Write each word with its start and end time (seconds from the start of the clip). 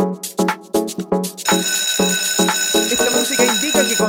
Thank 0.00 0.26
you 0.26 0.29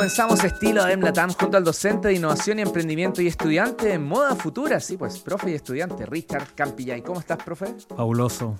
comenzamos 0.01 0.43
estilo 0.43 0.83
de 0.83 0.97
Latam 0.97 1.31
junto 1.31 1.58
al 1.58 1.63
docente 1.63 2.07
de 2.07 2.15
innovación 2.15 2.57
y 2.57 2.63
emprendimiento 2.63 3.21
y 3.21 3.28
estudiante 3.28 3.94
en 3.94 4.04
moda 4.04 4.36
futura. 4.36 4.79
Sí, 4.79 4.97
pues, 4.97 5.20
profe 5.20 5.52
y 5.52 5.54
estudiante, 5.54 6.07
Richard 6.07 6.55
Campillay. 6.55 7.04
¿Cómo 7.04 7.20
estás, 7.20 7.38
profe? 7.43 7.75
Fabuloso, 7.96 8.59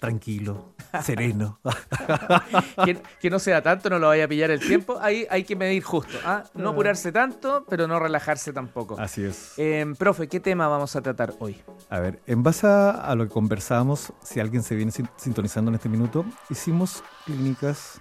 tranquilo, 0.00 0.74
sereno. 1.04 1.60
que, 3.20 3.30
no 3.30 3.38
sea 3.38 3.62
tanto, 3.62 3.88
no 3.90 4.00
lo 4.00 4.08
vaya 4.08 4.24
a 4.24 4.28
pillar 4.28 4.50
el 4.50 4.58
tiempo. 4.58 4.98
Ahí 5.00 5.24
hay 5.30 5.44
que 5.44 5.54
medir 5.54 5.84
justo. 5.84 6.18
¿ah? 6.24 6.42
No 6.54 6.70
apurarse 6.70 7.12
tanto, 7.12 7.64
pero 7.68 7.86
no 7.86 8.00
relajarse 8.00 8.52
tampoco. 8.52 8.98
Así 8.98 9.22
es. 9.22 9.52
Em, 9.58 9.94
profe, 9.94 10.26
¿qué 10.26 10.40
tema 10.40 10.66
vamos 10.66 10.96
a 10.96 11.00
tratar 11.00 11.32
hoy? 11.38 11.62
A 11.90 12.00
ver, 12.00 12.20
en 12.26 12.42
base 12.42 12.66
a 12.66 13.14
lo 13.14 13.28
que 13.28 13.32
conversábamos, 13.32 14.12
si 14.20 14.40
alguien 14.40 14.64
se 14.64 14.74
viene 14.74 14.90
sintonizando 15.14 15.70
en 15.70 15.76
este 15.76 15.88
minuto, 15.88 16.24
hicimos 16.50 17.04
clínicas 17.24 18.00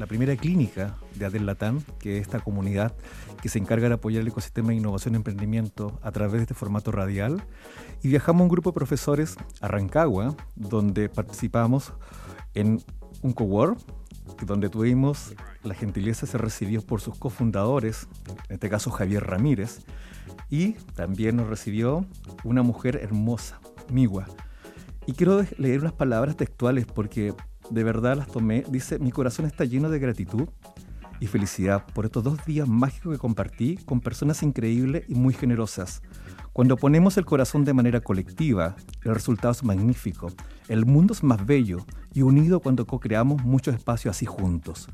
la 0.00 0.06
primera 0.06 0.34
clínica 0.34 0.96
de 1.14 1.26
Adel 1.26 1.44
Latam, 1.44 1.82
que 1.98 2.16
es 2.16 2.22
esta 2.22 2.40
comunidad 2.40 2.96
que 3.42 3.50
se 3.50 3.58
encarga 3.58 3.86
de 3.86 3.94
apoyar 3.94 4.22
el 4.22 4.28
ecosistema 4.28 4.70
de 4.70 4.76
innovación 4.76 5.12
y 5.12 5.18
emprendimiento 5.18 6.00
a 6.02 6.10
través 6.10 6.36
de 6.36 6.42
este 6.44 6.54
formato 6.54 6.90
radial. 6.90 7.44
Y 8.02 8.08
viajamos 8.08 8.40
un 8.40 8.48
grupo 8.48 8.70
de 8.70 8.74
profesores 8.74 9.36
a 9.60 9.68
Rancagua, 9.68 10.34
donde 10.56 11.10
participamos 11.10 11.92
en 12.54 12.82
un 13.20 13.32
cowork, 13.34 13.78
donde 14.46 14.70
tuvimos 14.70 15.34
la 15.64 15.74
gentileza 15.74 16.24
de 16.24 16.32
ser 16.32 16.40
recibidos 16.40 16.82
por 16.82 17.02
sus 17.02 17.18
cofundadores, 17.18 18.08
en 18.48 18.54
este 18.54 18.70
caso 18.70 18.90
Javier 18.90 19.26
Ramírez, 19.26 19.80
y 20.48 20.72
también 20.94 21.36
nos 21.36 21.48
recibió 21.48 22.06
una 22.42 22.62
mujer 22.62 22.96
hermosa, 22.96 23.60
Miwa. 23.92 24.24
Y 25.04 25.12
quiero 25.12 25.44
leer 25.58 25.80
unas 25.80 25.92
palabras 25.92 26.38
textuales 26.38 26.86
porque 26.86 27.34
de 27.70 27.84
verdad 27.84 28.16
las 28.16 28.28
tomé. 28.28 28.64
Dice, 28.68 28.98
mi 28.98 29.12
corazón 29.12 29.46
está 29.46 29.64
lleno 29.64 29.88
de 29.88 29.98
gratitud 29.98 30.48
y 31.20 31.26
felicidad 31.26 31.84
por 31.94 32.06
estos 32.06 32.24
dos 32.24 32.44
días 32.44 32.66
mágicos 32.66 33.12
que 33.12 33.18
compartí 33.18 33.76
con 33.84 34.00
personas 34.00 34.42
increíbles 34.42 35.04
y 35.08 35.14
muy 35.14 35.34
generosas. 35.34 36.02
Cuando 36.52 36.76
ponemos 36.76 37.16
el 37.16 37.24
corazón 37.24 37.64
de 37.64 37.74
manera 37.74 38.00
colectiva, 38.00 38.74
el 39.04 39.14
resultado 39.14 39.52
es 39.52 39.62
magnífico. 39.62 40.32
El 40.68 40.84
mundo 40.84 41.12
es 41.12 41.22
más 41.22 41.46
bello 41.46 41.78
y 42.12 42.22
unido 42.22 42.60
cuando 42.60 42.86
co-creamos 42.86 43.42
muchos 43.44 43.74
espacios 43.74 44.16
así 44.16 44.26
juntos. 44.26 44.88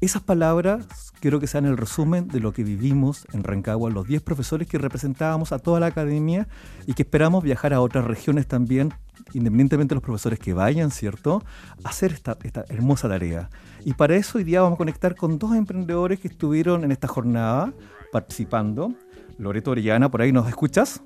Esas 0.00 0.22
palabras 0.22 1.12
quiero 1.20 1.38
que 1.38 1.46
sean 1.46 1.64
el 1.64 1.76
resumen 1.76 2.28
de 2.28 2.40
lo 2.40 2.52
que 2.52 2.64
vivimos 2.64 3.26
en 3.32 3.44
Rancagua, 3.44 3.90
los 3.90 4.06
10 4.06 4.22
profesores 4.22 4.68
que 4.68 4.78
representábamos 4.78 5.52
a 5.52 5.58
toda 5.58 5.80
la 5.80 5.86
academia 5.86 6.48
y 6.86 6.94
que 6.94 7.02
esperamos 7.02 7.44
viajar 7.44 7.72
a 7.72 7.80
otras 7.80 8.04
regiones 8.04 8.46
también, 8.46 8.92
independientemente 9.32 9.94
de 9.94 9.96
los 9.96 10.04
profesores 10.04 10.38
que 10.38 10.52
vayan, 10.52 10.90
¿cierto?, 10.90 11.42
a 11.84 11.88
hacer 11.88 12.12
esta, 12.12 12.36
esta 12.42 12.64
hermosa 12.68 13.08
tarea. 13.08 13.48
Y 13.84 13.94
para 13.94 14.16
eso 14.16 14.38
hoy 14.38 14.44
día 14.44 14.62
vamos 14.62 14.76
a 14.76 14.78
conectar 14.78 15.16
con 15.16 15.38
dos 15.38 15.54
emprendedores 15.54 16.20
que 16.20 16.28
estuvieron 16.28 16.84
en 16.84 16.92
esta 16.92 17.08
jornada 17.08 17.72
participando. 18.12 18.92
Loreto 19.38 19.72
Orellana, 19.72 20.10
¿por 20.10 20.22
ahí 20.22 20.32
nos 20.32 20.48
escuchas? 20.48 21.02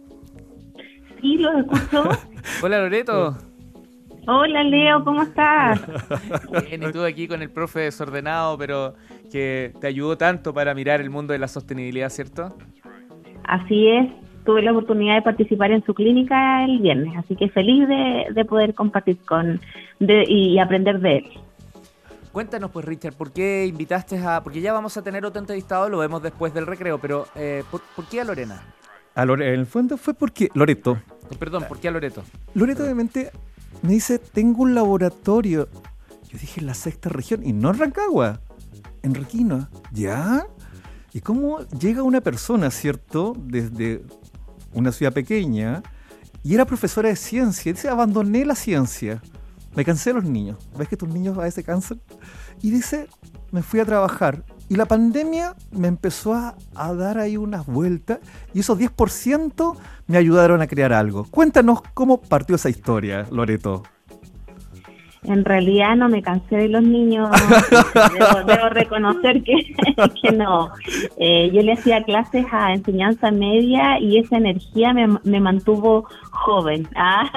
Sí, 1.20 1.38
los 1.38 1.54
escucho. 1.60 2.08
Hola 2.62 2.80
Loreto. 2.80 3.36
Hola 4.28 4.64
Leo, 4.64 5.04
¿cómo 5.04 5.22
estás? 5.22 5.80
Bien, 6.68 6.82
y 6.82 6.92
tú 6.92 7.04
aquí 7.04 7.28
con 7.28 7.42
el 7.42 7.50
profe 7.50 7.80
desordenado, 7.80 8.58
pero 8.58 8.94
que 9.30 9.72
te 9.80 9.86
ayudó 9.86 10.18
tanto 10.18 10.52
para 10.52 10.74
mirar 10.74 11.00
el 11.00 11.10
mundo 11.10 11.32
de 11.32 11.38
la 11.38 11.46
sostenibilidad, 11.46 12.10
¿cierto? 12.10 12.56
Así 13.44 13.86
es, 13.86 14.10
tuve 14.46 14.62
la 14.62 14.70
oportunidad 14.70 15.16
de 15.16 15.22
participar 15.22 15.72
en 15.72 15.84
su 15.84 15.92
clínica 15.92 16.64
el 16.64 16.78
viernes, 16.78 17.14
así 17.18 17.36
que 17.36 17.50
feliz 17.50 17.86
de, 17.86 18.44
poder 18.46 18.74
compartir 18.74 19.18
con 19.26 19.60
y 20.00 20.58
aprender 20.58 21.00
de 21.00 21.18
él. 21.18 21.24
Cuéntanos 22.32 22.70
pues 22.70 22.84
Richard, 22.84 23.14
¿por 23.14 23.32
qué 23.32 23.66
invitaste 23.66 24.18
a...? 24.18 24.42
Porque 24.42 24.60
ya 24.60 24.72
vamos 24.72 24.96
a 24.96 25.02
tener 25.02 25.24
otro 25.24 25.40
entrevistado, 25.40 25.88
lo 25.88 25.98
vemos 25.98 26.22
después 26.22 26.52
del 26.52 26.66
recreo, 26.66 26.98
pero 26.98 27.26
eh, 27.34 27.64
¿por, 27.70 27.80
qué 28.10 28.20
a 28.20 28.24
Lorena? 28.24 28.62
A 29.14 29.24
Lore, 29.24 29.48
en 29.48 29.60
el 29.60 29.66
fondo 29.66 29.96
fue 29.96 30.12
porque 30.12 30.50
Loreto. 30.54 30.98
Perdón, 31.38 31.64
¿por 31.66 31.80
qué 31.80 31.88
a 31.88 31.90
Loreto? 31.90 32.22
Loreto 32.54 32.82
obviamente 32.82 33.30
me 33.82 33.92
dice, 33.92 34.18
tengo 34.18 34.62
un 34.62 34.74
laboratorio. 34.74 35.68
Yo 36.28 36.38
dije, 36.38 36.60
en 36.60 36.66
la 36.66 36.74
sexta 36.74 37.08
región, 37.08 37.42
y 37.42 37.54
no 37.54 37.70
en 37.70 37.78
Rancagua, 37.78 38.40
en 39.02 39.14
Requino. 39.14 39.68
¿Ya? 39.92 40.46
¿Y 41.14 41.22
cómo 41.22 41.60
llega 41.80 42.02
una 42.02 42.20
persona, 42.20 42.70
cierto, 42.70 43.34
desde 43.38 44.02
una 44.76 44.92
ciudad 44.92 45.12
pequeña, 45.12 45.82
y 46.44 46.54
era 46.54 46.64
profesora 46.64 47.08
de 47.08 47.16
ciencia? 47.16 47.72
dice, 47.72 47.88
abandoné 47.88 48.44
la 48.44 48.54
ciencia. 48.54 49.20
Me 49.74 49.84
cansé 49.84 50.10
de 50.10 50.20
los 50.20 50.24
niños. 50.24 50.56
¿Ves 50.78 50.88
que 50.88 50.96
tus 50.96 51.08
niños 51.08 51.36
a 51.36 51.42
veces 51.42 51.64
cansan? 51.64 52.00
Y 52.62 52.70
dice, 52.70 53.08
me 53.50 53.62
fui 53.62 53.80
a 53.80 53.84
trabajar. 53.84 54.44
Y 54.68 54.76
la 54.76 54.86
pandemia 54.86 55.54
me 55.72 55.88
empezó 55.88 56.34
a, 56.34 56.56
a 56.74 56.94
dar 56.94 57.18
ahí 57.18 57.36
unas 57.36 57.66
vueltas 57.66 58.18
y 58.54 58.60
esos 58.60 58.78
10% 58.78 59.76
me 60.06 60.16
ayudaron 60.16 60.62
a 60.62 60.66
crear 60.66 60.92
algo. 60.92 61.24
Cuéntanos 61.24 61.82
cómo 61.94 62.20
partió 62.20 62.56
esa 62.56 62.68
historia, 62.68 63.26
Loreto. 63.30 63.82
En 65.26 65.44
realidad 65.44 65.96
no 65.96 66.08
me 66.08 66.22
cansé 66.22 66.56
de 66.56 66.68
los 66.68 66.82
niños, 66.82 67.30
debo, 68.46 68.68
reconocer 68.68 69.42
que, 70.22 70.32
no. 70.32 70.70
Eh, 71.18 71.50
yo 71.52 71.62
le 71.62 71.72
hacía 71.72 72.02
clases 72.04 72.46
a 72.52 72.72
enseñanza 72.72 73.30
media 73.30 73.98
y 73.98 74.18
esa 74.18 74.36
energía 74.36 74.92
me, 74.92 75.40
mantuvo 75.40 76.06
joven. 76.30 76.88
¿ah? 76.96 77.30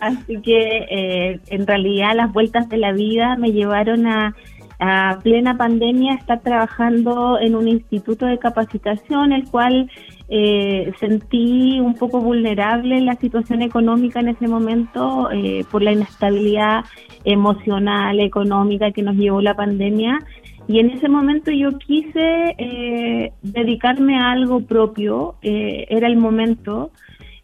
Así 0.00 0.40
que 0.42 0.86
eh, 0.90 1.40
en 1.48 1.66
realidad 1.66 2.14
las 2.14 2.32
vueltas 2.32 2.68
de 2.68 2.78
la 2.78 2.92
vida 2.92 3.36
me 3.36 3.52
llevaron 3.52 4.06
a, 4.06 4.34
a 4.78 5.18
plena 5.22 5.56
pandemia 5.56 6.14
estar 6.14 6.40
trabajando 6.40 7.38
en 7.38 7.54
un 7.54 7.68
instituto 7.68 8.26
de 8.26 8.38
capacitación, 8.38 9.32
el 9.32 9.44
cual 9.48 9.88
eh, 10.34 10.94
sentí 10.98 11.78
un 11.78 11.92
poco 11.92 12.18
vulnerable 12.18 13.02
la 13.02 13.16
situación 13.16 13.60
económica 13.60 14.20
en 14.20 14.28
ese 14.28 14.48
momento 14.48 15.30
eh, 15.30 15.62
por 15.70 15.82
la 15.82 15.92
inestabilidad 15.92 16.86
emocional, 17.22 18.18
económica 18.18 18.92
que 18.92 19.02
nos 19.02 19.16
llevó 19.16 19.42
la 19.42 19.54
pandemia. 19.54 20.20
Y 20.66 20.78
en 20.78 20.88
ese 20.88 21.10
momento 21.10 21.50
yo 21.50 21.76
quise 21.76 22.54
eh, 22.56 23.32
dedicarme 23.42 24.16
a 24.16 24.30
algo 24.30 24.60
propio, 24.60 25.34
era 25.42 26.06
el 26.06 26.16
momento, 26.16 26.92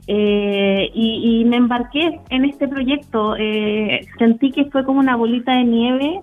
y, 0.07 0.95
y, 0.95 1.45
me 1.45 1.57
embarqué 1.59 2.21
en 2.31 2.47
este 2.47 2.69
proyecto. 2.69 3.35
sentí 4.19 4.51
que 4.51 4.65
fue 4.65 4.83
como 4.87 5.01
una 5.01 5.17
bolita 5.17 5.53
de 5.59 5.65
nieve 5.65 6.21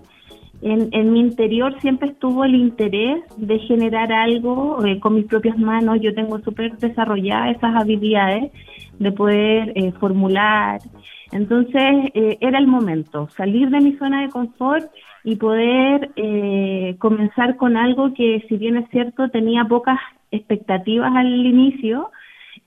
en, 0.62 1.12
mi 1.12 1.20
interior 1.20 1.78
siempre 1.80 2.08
estuvo 2.10 2.44
el 2.44 2.54
interés 2.54 3.22
de 3.36 3.58
generar 3.60 4.12
algo 4.12 4.84
eh, 4.84 4.98
con 5.00 5.14
mis 5.14 5.26
propias 5.26 5.58
manos. 5.58 5.98
Yo 6.00 6.14
tengo 6.14 6.38
súper 6.40 6.76
desarrolladas 6.78 7.56
esas 7.56 7.76
habilidades 7.76 8.52
de 8.98 9.12
poder 9.12 9.72
eh, 9.74 9.92
formular. 10.00 10.80
Entonces 11.32 12.10
eh, 12.14 12.38
era 12.40 12.58
el 12.58 12.66
momento, 12.66 13.28
salir 13.36 13.68
de 13.70 13.80
mi 13.80 13.92
zona 13.96 14.22
de 14.22 14.30
confort 14.30 14.86
y 15.24 15.34
poder 15.36 16.12
comenzar 16.98 17.56
con 17.56 17.76
algo 17.76 18.14
que 18.14 18.44
si 18.48 18.56
bien 18.58 18.76
es 18.76 18.88
cierto 18.90 19.28
tenía 19.28 19.64
pocas 19.64 19.98
expectativas 20.30 21.12
al 21.16 21.26
inicio, 21.44 22.10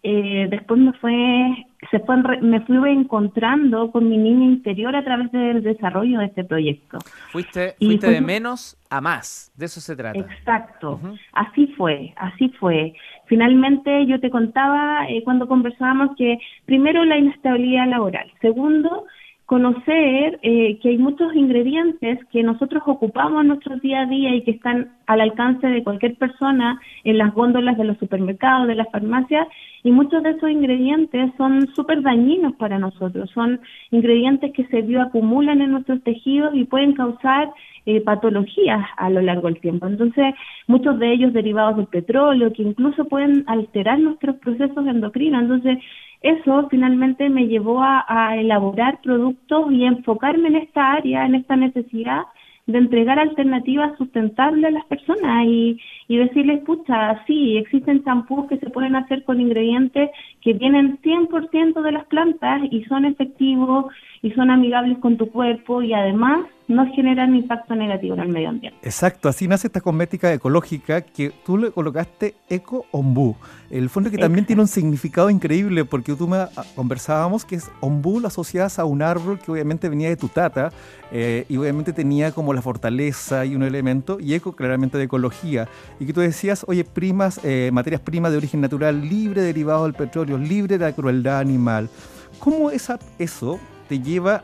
después 0.01 0.79
me 0.79 0.93
fue 0.93 1.65
se 1.91 1.99
fue, 1.99 2.17
me 2.41 2.61
fui 2.61 2.77
encontrando 2.91 3.91
con 3.91 4.09
mi 4.09 4.17
niña 4.17 4.45
interior 4.45 4.95
a 4.95 5.03
través 5.03 5.31
del 5.31 5.63
desarrollo 5.63 6.19
de 6.19 6.25
este 6.25 6.43
proyecto. 6.43 6.99
Fuiste, 7.31 7.75
fuiste 7.79 8.11
de 8.11 8.21
menos 8.21 8.77
a 8.89 8.99
más, 9.01 9.51
de 9.55 9.65
eso 9.65 9.79
se 9.79 9.95
trata. 9.95 10.19
Exacto, 10.19 10.99
así 11.33 11.67
fue, 11.77 12.13
así 12.17 12.49
fue. 12.59 12.93
Finalmente 13.27 14.05
yo 14.07 14.19
te 14.19 14.29
contaba 14.29 15.07
eh, 15.07 15.23
cuando 15.23 15.47
conversábamos 15.47 16.15
que 16.17 16.37
primero 16.65 17.05
la 17.05 17.17
inestabilidad 17.17 17.87
laboral, 17.87 18.29
segundo 18.41 19.05
conocer 19.49 20.39
eh, 20.43 20.77
que 20.79 20.89
hay 20.89 20.99
muchos 20.99 21.35
ingredientes 21.35 22.19
que 22.31 22.43
nosotros 22.43 22.83
ocupamos 22.85 23.41
en 23.41 23.47
nuestro 23.47 23.77
día 23.77 24.01
a 24.01 24.05
día 24.05 24.35
y 24.35 24.43
que 24.43 24.51
están 24.51 24.91
al 25.07 25.21
alcance 25.21 25.65
de 25.65 25.83
cualquier 25.83 26.17
persona 26.17 26.79
en 27.03 27.17
las 27.17 27.33
góndolas 27.33 27.75
de 27.75 27.83
los 27.83 27.97
supermercados, 27.97 28.67
de 28.67 28.75
las 28.75 28.91
farmacias, 28.91 29.47
y 29.81 29.89
muchos 29.89 30.21
de 30.21 30.31
esos 30.31 30.51
ingredientes 30.51 31.31
son 31.35 31.67
súper 31.73 32.03
dañinos 32.03 32.53
para 32.57 32.77
nosotros, 32.77 33.31
son 33.31 33.59
ingredientes 33.89 34.53
que 34.53 34.67
se 34.67 34.83
bioacumulan 34.83 35.61
en 35.61 35.71
nuestros 35.71 36.03
tejidos 36.03 36.53
y 36.53 36.65
pueden 36.65 36.93
causar 36.93 37.49
eh, 37.87 38.01
patologías 38.01 38.85
a 38.97 39.09
lo 39.09 39.19
largo 39.19 39.47
del 39.47 39.59
tiempo. 39.61 39.87
Entonces, 39.87 40.35
muchos 40.67 40.99
de 40.99 41.11
ellos 41.11 41.33
derivados 41.33 41.75
del 41.75 41.87
petróleo, 41.87 42.53
que 42.53 42.61
incluso 42.61 43.05
pueden 43.05 43.45
alterar 43.47 43.97
nuestros 43.97 44.35
procesos 44.35 44.85
endocrinos. 44.85 45.41
Entonces, 45.41 45.79
eso 46.21 46.67
finalmente 46.69 47.29
me 47.29 47.47
llevó 47.47 47.81
a, 47.81 48.35
elaborar 48.35 48.99
productos 49.01 49.71
y 49.71 49.85
enfocarme 49.85 50.49
en 50.49 50.55
esta 50.57 50.93
área, 50.93 51.25
en 51.25 51.35
esta 51.35 51.55
necesidad 51.55 52.23
de 52.67 52.77
entregar 52.77 53.17
alternativas 53.17 53.97
sustentables 53.97 54.65
a 54.65 54.71
las 54.71 54.85
personas 54.85 55.45
y, 55.47 55.79
y 56.07 56.17
decirles, 56.17 56.59
pucha, 56.65 57.23
sí, 57.25 57.57
existen 57.57 58.03
champús 58.03 58.47
que 58.47 58.57
se 58.57 58.69
pueden 58.69 58.95
hacer 58.95 59.23
con 59.23 59.41
ingredientes 59.41 60.11
que 60.41 60.53
vienen 60.53 60.99
100% 61.01 61.81
de 61.81 61.91
las 61.91 62.05
plantas 62.05 62.61
y 62.69 62.83
son 62.83 63.05
efectivos 63.05 63.85
y 64.21 64.31
son 64.31 64.51
amigables 64.51 64.97
con 64.99 65.17
tu 65.17 65.31
cuerpo 65.31 65.81
y 65.81 65.93
además 65.93 66.45
no 66.67 66.85
generan 66.93 67.35
impacto 67.35 67.73
negativo 67.73 68.13
en 68.13 68.19
el 68.19 68.29
medio 68.29 68.49
ambiente. 68.49 68.77
Exacto, 68.83 69.27
así 69.27 69.47
nace 69.47 69.67
esta 69.67 69.81
cosmética 69.81 70.31
ecológica 70.31 71.01
que 71.01 71.31
tú 71.43 71.57
le 71.57 71.71
colocaste 71.71 72.35
Eco 72.47 72.85
Ombú. 72.91 73.35
El 73.71 73.89
fondo 73.89 74.11
que 74.11 74.19
también 74.19 74.45
tiene 74.45 74.61
un 74.61 74.67
significado 74.67 75.31
increíble 75.31 75.83
porque 75.83 76.13
tú 76.13 76.27
me 76.27 76.37
ah, 76.37 76.49
conversábamos 76.75 77.43
que 77.43 77.55
es 77.55 77.71
ombú 77.79 78.19
lo 78.19 78.27
asocias 78.27 78.77
a 78.77 78.85
un 78.85 79.01
árbol 79.01 79.39
que 79.39 79.51
obviamente 79.51 79.89
venía 79.89 80.09
de 80.09 80.15
tu 80.15 80.27
tata 80.27 80.71
eh, 81.11 81.45
y 81.49 81.57
obviamente 81.57 81.91
tenía 81.91 82.31
como 82.31 82.53
la 82.53 82.61
fortaleza 82.61 83.45
y 83.45 83.55
un 83.55 83.63
elemento 83.63 84.19
y 84.19 84.35
eco 84.35 84.51
claramente 84.53 84.99
de 84.99 85.05
ecología 85.05 85.67
y 85.99 86.05
que 86.05 86.13
tú 86.13 86.21
decías, 86.21 86.65
oye, 86.67 86.83
primas, 86.83 87.39
eh, 87.43 87.71
materias 87.73 88.01
primas 88.01 88.31
de 88.31 88.37
origen 88.37 88.61
natural, 88.61 89.01
libre 89.01 89.41
derivado 89.41 89.85
del 89.85 89.93
petróleo, 89.93 90.37
libre 90.37 90.77
de 90.77 90.85
la 90.85 90.93
crueldad 90.93 91.39
animal. 91.39 91.89
¿Cómo 92.37 92.69
esa, 92.69 92.99
eso 93.17 93.59
te 93.89 93.99
lleva 93.99 94.43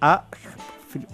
a, 0.00 0.26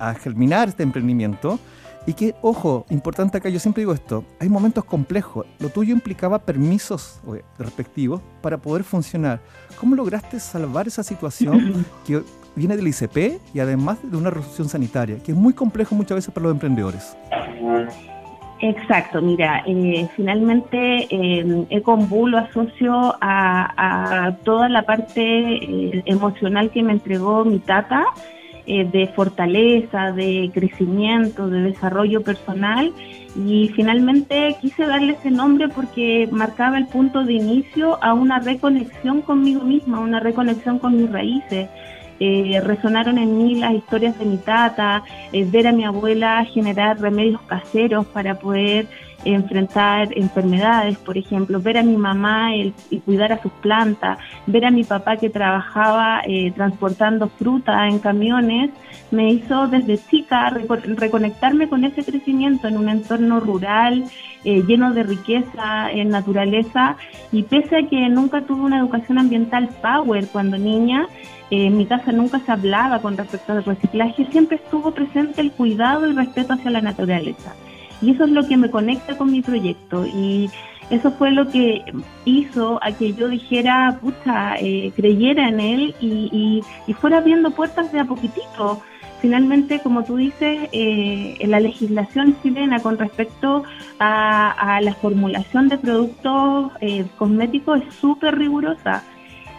a 0.01 0.15
germinar 0.15 0.69
este 0.69 0.83
emprendimiento? 0.83 1.61
Y 2.07 2.15
que, 2.15 2.37
ojo, 2.41 2.87
importante 2.89 3.37
acá, 3.37 3.49
yo 3.49 3.59
siempre 3.59 3.81
digo 3.81 3.93
esto, 3.93 4.25
hay 4.39 4.49
momentos 4.49 4.85
complejos. 4.85 5.45
Lo 5.59 5.71
tuyo 5.71 5.93
implicaba 5.93 6.39
permisos 6.39 7.21
respectivos 7.59 8.23
para 8.41 8.59
poder 8.59 8.85
funcionar. 8.85 9.41
¿Cómo 9.81 9.97
lograste 9.97 10.39
salvar 10.39 10.87
esa 10.87 11.03
situación 11.03 11.85
que 12.07 12.23
viene 12.55 12.77
del 12.77 12.87
ICP 12.87 13.41
y 13.53 13.59
además 13.59 13.99
de 14.05 14.17
una 14.17 14.31
resolución 14.31 14.69
sanitaria, 14.69 15.19
que 15.19 15.33
es 15.33 15.39
muy 15.39 15.53
complejo 15.53 15.97
muchas 15.97 16.15
veces 16.15 16.33
para 16.33 16.45
los 16.45 16.53
emprendedores? 16.53 17.17
Exacto, 18.59 19.21
mira, 19.21 19.63
eh, 19.67 20.09
finalmente 20.17 21.07
eh, 21.11 21.45
lo 21.45 22.39
asocio 22.39 23.15
a, 23.21 24.35
toda 24.45 24.69
la 24.71 24.83
parte 24.83 25.23
eh, 25.23 26.03
emocional 26.07 26.71
que 26.71 26.83
me 26.83 26.93
entregó 26.93 27.45
mi 27.45 27.59
tata, 27.59 28.07
eh, 28.69 28.85
de 28.85 29.07
fortaleza, 29.07 30.11
de 30.11 30.51
crecimiento, 30.53 31.49
de 31.49 31.63
desarrollo 31.63 32.23
personal 32.23 32.93
y 33.37 33.69
finalmente 33.77 34.57
quise 34.61 34.87
darle 34.87 35.13
ese 35.13 35.31
nombre 35.31 35.69
porque 35.69 36.29
marcaba 36.33 36.77
el 36.77 36.89
punto 36.89 37.23
de 37.23 37.35
inicio 37.35 38.03
a 38.03 38.13
una 38.13 38.41
reconexión 38.41 39.23
conmigo 39.23 39.63
misma, 39.63 40.01
una 40.01 40.19
reconexión 40.19 40.81
con 40.81 40.97
mis 40.97 41.13
raíces. 41.13 41.69
Eh, 42.21 42.61
resonaron 42.63 43.19
en 43.19 43.37
mí 43.39 43.57
las 43.57 43.75
historias 43.75 44.19
de 44.19 44.25
mi 44.25 44.39
tata, 44.39 45.03
eh, 45.33 45.45
ver 45.45 45.67
a 45.67 45.73
mi 45.73 45.85
abuela 45.85 46.45
generar 46.45 47.01
remedios 47.01 47.41
caseros 47.43 48.07
para 48.07 48.39
poder 48.39 48.87
enfrentar 49.25 50.09
enfermedades, 50.17 50.99
por 50.99 51.19
ejemplo, 51.19 51.61
ver 51.61 51.79
a 51.79 51.83
mi 51.83 51.97
mamá 51.97 52.55
y 52.55 53.01
cuidar 53.01 53.33
a 53.33 53.43
sus 53.43 53.53
plantas, 53.53 54.19
ver 54.47 54.65
a 54.65 54.71
mi 54.71 54.85
papá 54.85 55.17
que 55.17 55.31
trabajaba 55.31 56.23
eh, 56.27 56.53
transportando 56.53 57.29
fruta 57.29 57.89
en 57.89 57.99
camiones, 57.99 58.71
me 59.11 59.33
hizo 59.33 59.67
desde 59.69 59.99
chica 59.99 60.51
reconectarme 60.51 61.69
con 61.69 61.85
ese 61.85 62.05
crecimiento 62.05 62.69
en 62.69 62.77
un 62.77 62.89
entorno 62.89 63.41
rural, 63.41 64.05
eh, 64.45 64.63
lleno 64.67 64.93
de 64.93 65.03
riqueza, 65.03 65.91
en 65.91 66.11
naturaleza, 66.11 66.97
y 67.33 67.43
pese 67.43 67.77
a 67.77 67.89
que 67.89 68.09
nunca 68.09 68.43
tuve 68.43 68.63
una 68.63 68.79
educación 68.79 69.19
ambiental 69.19 69.69
power 69.83 70.27
cuando 70.29 70.57
niña, 70.57 71.07
en 71.51 71.77
mi 71.77 71.87
casa 71.87 72.13
nunca 72.13 72.41
se 72.41 72.53
hablaba 72.53 73.01
con 73.01 73.17
respecto 73.17 73.53
al 73.53 73.65
reciclaje, 73.65 74.27
siempre 74.31 74.57
estuvo 74.57 74.91
presente 74.93 75.41
el 75.41 75.53
cuidado 75.53 76.09
y 76.09 76.13
respeto 76.13 76.55
hacia 76.55 76.71
la 76.71 76.81
naturaleza. 76.81 77.55
Y 78.03 78.11
eso 78.11 78.25
es 78.25 78.31
lo 78.31 78.47
que 78.47 78.57
me 78.57 78.71
conecta 78.71 79.17
con 79.17 79.31
mi 79.31 79.43
proyecto. 79.43 80.07
Y 80.07 80.51
eso 80.91 81.11
fue 81.13 81.33
lo 81.33 81.49
que 81.49 81.85
hizo 82.25 82.79
a 82.83 82.93
que 82.93 83.13
yo 83.13 83.29
dijera, 83.29 83.99
pucha, 84.01 84.57
eh, 84.57 84.93
creyera 84.95 85.49
en 85.49 85.61
él 85.61 85.95
y, 86.01 86.63
fuera 87.01 87.19
abriendo 87.19 87.51
puertas 87.51 87.93
de 87.93 88.01
a 88.01 88.05
poquitito. 88.05 88.83
Finalmente, 89.21 89.81
como 89.81 90.05
tú 90.05 90.17
dices, 90.17 90.69
eh, 90.73 91.39
la 91.47 91.59
legislación 91.59 92.37
chilena 92.43 92.81
con 92.81 92.99
respecto 92.99 93.65
a, 93.99 94.79
la 94.83 94.95
formulación 94.95 95.69
de 95.69 95.79
productos 95.79 96.73
eh, 96.81 97.07
cosméticos 97.17 97.81
es 97.83 97.95
súper 97.95 98.37
rigurosa. 98.37 99.03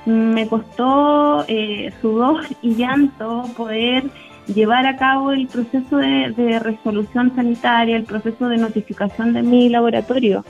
Me 0.07 0.47
costó 0.47 1.43
eh, 1.49 1.91
sudor 2.01 2.45
y 2.61 2.75
llanto 2.75 3.43
poder 3.57 4.05
llevar 4.47 4.85
a 4.85 4.95
cabo 4.95 5.33
el 5.33 5.47
proceso 5.47 5.97
de, 5.97 6.59
resolución 6.59 7.35
sanitaria, 7.35 7.97
el 7.97 8.05
proceso 8.05 8.47
de 8.47 8.55
notificación 8.55 9.33
de 9.33 9.43
mi 9.43 9.67
laboratorio. 9.67 10.45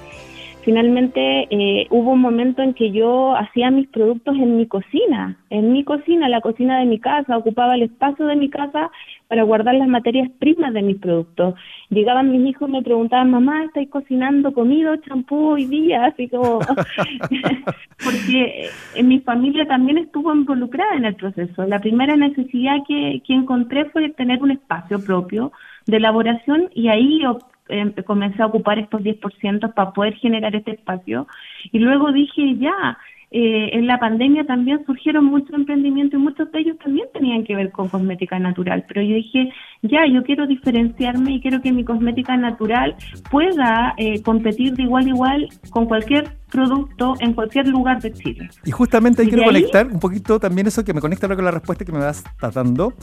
Finalmente 0.61 1.47
eh, 1.49 1.87
hubo 1.89 2.11
un 2.11 2.21
momento 2.21 2.61
en 2.61 2.75
que 2.75 2.91
yo 2.91 3.35
hacía 3.35 3.71
mis 3.71 3.87
productos 3.87 4.35
en 4.35 4.57
mi 4.57 4.67
cocina, 4.67 5.39
en 5.49 5.73
mi 5.73 5.83
cocina, 5.83 6.29
la 6.29 6.41
cocina 6.41 6.77
de 6.77 6.85
mi 6.85 6.99
casa, 6.99 7.35
ocupaba 7.35 7.73
el 7.73 7.81
espacio 7.81 8.27
de 8.27 8.35
mi 8.35 8.51
casa 8.51 8.91
para 9.27 9.43
guardar 9.43 9.75
las 9.75 9.87
materias 9.87 10.29
primas 10.39 10.73
de 10.73 10.81
mis 10.81 10.97
productos. 10.97 11.55
Llegaban 11.89 12.31
mis 12.31 12.49
hijos 12.49 12.69
y 12.69 12.71
me 12.71 12.81
preguntaban, 12.81 13.31
mamá, 13.31 13.65
¿estáis 13.65 13.89
cocinando 13.89 14.53
comida, 14.53 14.99
champú 15.01 15.49
hoy 15.49 15.65
día? 15.65 16.05
Así 16.05 16.29
como, 16.29 16.59
porque 18.03 18.69
en 18.95 19.07
mi 19.07 19.19
familia 19.19 19.67
también 19.67 19.97
estuvo 19.97 20.33
involucrada 20.33 20.95
en 20.95 21.05
el 21.05 21.15
proceso. 21.15 21.65
La 21.65 21.79
primera 21.79 22.15
necesidad 22.15 22.77
que, 22.87 23.21
que 23.25 23.33
encontré 23.33 23.85
fue 23.85 24.09
tener 24.09 24.41
un 24.41 24.51
espacio 24.51 25.03
propio 25.03 25.51
de 25.85 25.97
elaboración 25.97 26.69
y 26.73 26.89
ahí 26.89 27.21
em, 27.69 27.93
comencé 28.05 28.41
a 28.41 28.47
ocupar 28.47 28.79
estos 28.79 29.01
10% 29.01 29.73
para 29.73 29.91
poder 29.91 30.13
generar 30.15 30.55
este 30.55 30.71
espacio. 30.71 31.27
Y 31.71 31.79
luego 31.79 32.11
dije, 32.11 32.55
ya, 32.57 32.97
eh, 33.29 33.69
en 33.73 33.87
la 33.87 33.99
pandemia 33.99 34.45
también 34.45 34.85
surgieron 34.85 35.25
muchos 35.25 35.53
emprendimientos 35.53 36.17
y 36.17 36.23
muchos 36.23 36.49
de 36.51 36.59
ellos 36.59 36.77
también 36.81 37.07
tenían 37.13 37.43
que 37.43 37.55
ver 37.55 37.71
con 37.71 37.89
cosmética 37.89 38.39
natural. 38.39 38.85
Pero 38.87 39.01
yo 39.01 39.15
dije, 39.15 39.51
ya, 39.81 40.05
yo 40.07 40.23
quiero 40.23 40.47
diferenciarme 40.47 41.33
y 41.33 41.41
quiero 41.41 41.61
que 41.61 41.73
mi 41.73 41.83
cosmética 41.83 42.37
natural 42.37 42.95
pueda 43.29 43.93
eh, 43.97 44.21
competir 44.21 44.73
de 44.75 44.83
igual 44.83 45.05
a 45.05 45.09
igual 45.09 45.49
con 45.69 45.85
cualquier 45.87 46.29
producto 46.49 47.15
en 47.19 47.33
cualquier 47.33 47.67
lugar 47.67 48.01
de 48.01 48.13
Chile. 48.13 48.49
Y 48.63 48.71
justamente 48.71 49.21
ahí 49.21 49.27
quiero 49.27 49.43
conectar 49.43 49.87
un 49.87 49.99
poquito 49.99 50.39
también 50.39 50.67
eso 50.67 50.85
que 50.85 50.93
me 50.93 51.01
conecta 51.01 51.27
con 51.27 51.43
la 51.43 51.51
respuesta 51.51 51.83
que 51.83 51.91
me 51.91 51.99
vas 51.99 52.23
dando. 52.53 52.93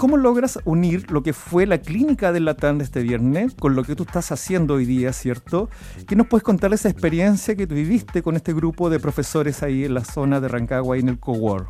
¿Cómo 0.00 0.16
logras 0.16 0.58
unir 0.64 1.10
lo 1.10 1.22
que 1.22 1.34
fue 1.34 1.66
la 1.66 1.76
clínica 1.76 2.32
del 2.32 2.46
Latán 2.46 2.78
de 2.78 2.84
este 2.84 3.02
viernes 3.02 3.54
con 3.54 3.76
lo 3.76 3.84
que 3.84 3.94
tú 3.94 4.04
estás 4.04 4.32
haciendo 4.32 4.76
hoy 4.76 4.86
día, 4.86 5.12
¿cierto? 5.12 5.68
¿Qué 6.08 6.16
nos 6.16 6.26
puedes 6.26 6.42
contar 6.42 6.70
de 6.70 6.76
esa 6.76 6.88
experiencia 6.88 7.54
que 7.54 7.66
viviste 7.66 8.22
con 8.22 8.34
este 8.34 8.54
grupo 8.54 8.88
de 8.88 8.98
profesores 8.98 9.62
ahí 9.62 9.84
en 9.84 9.92
la 9.92 10.02
zona 10.02 10.40
de 10.40 10.48
Rancagua 10.48 10.96
y 10.96 11.00
en 11.00 11.10
el 11.10 11.18
Cowork? 11.18 11.68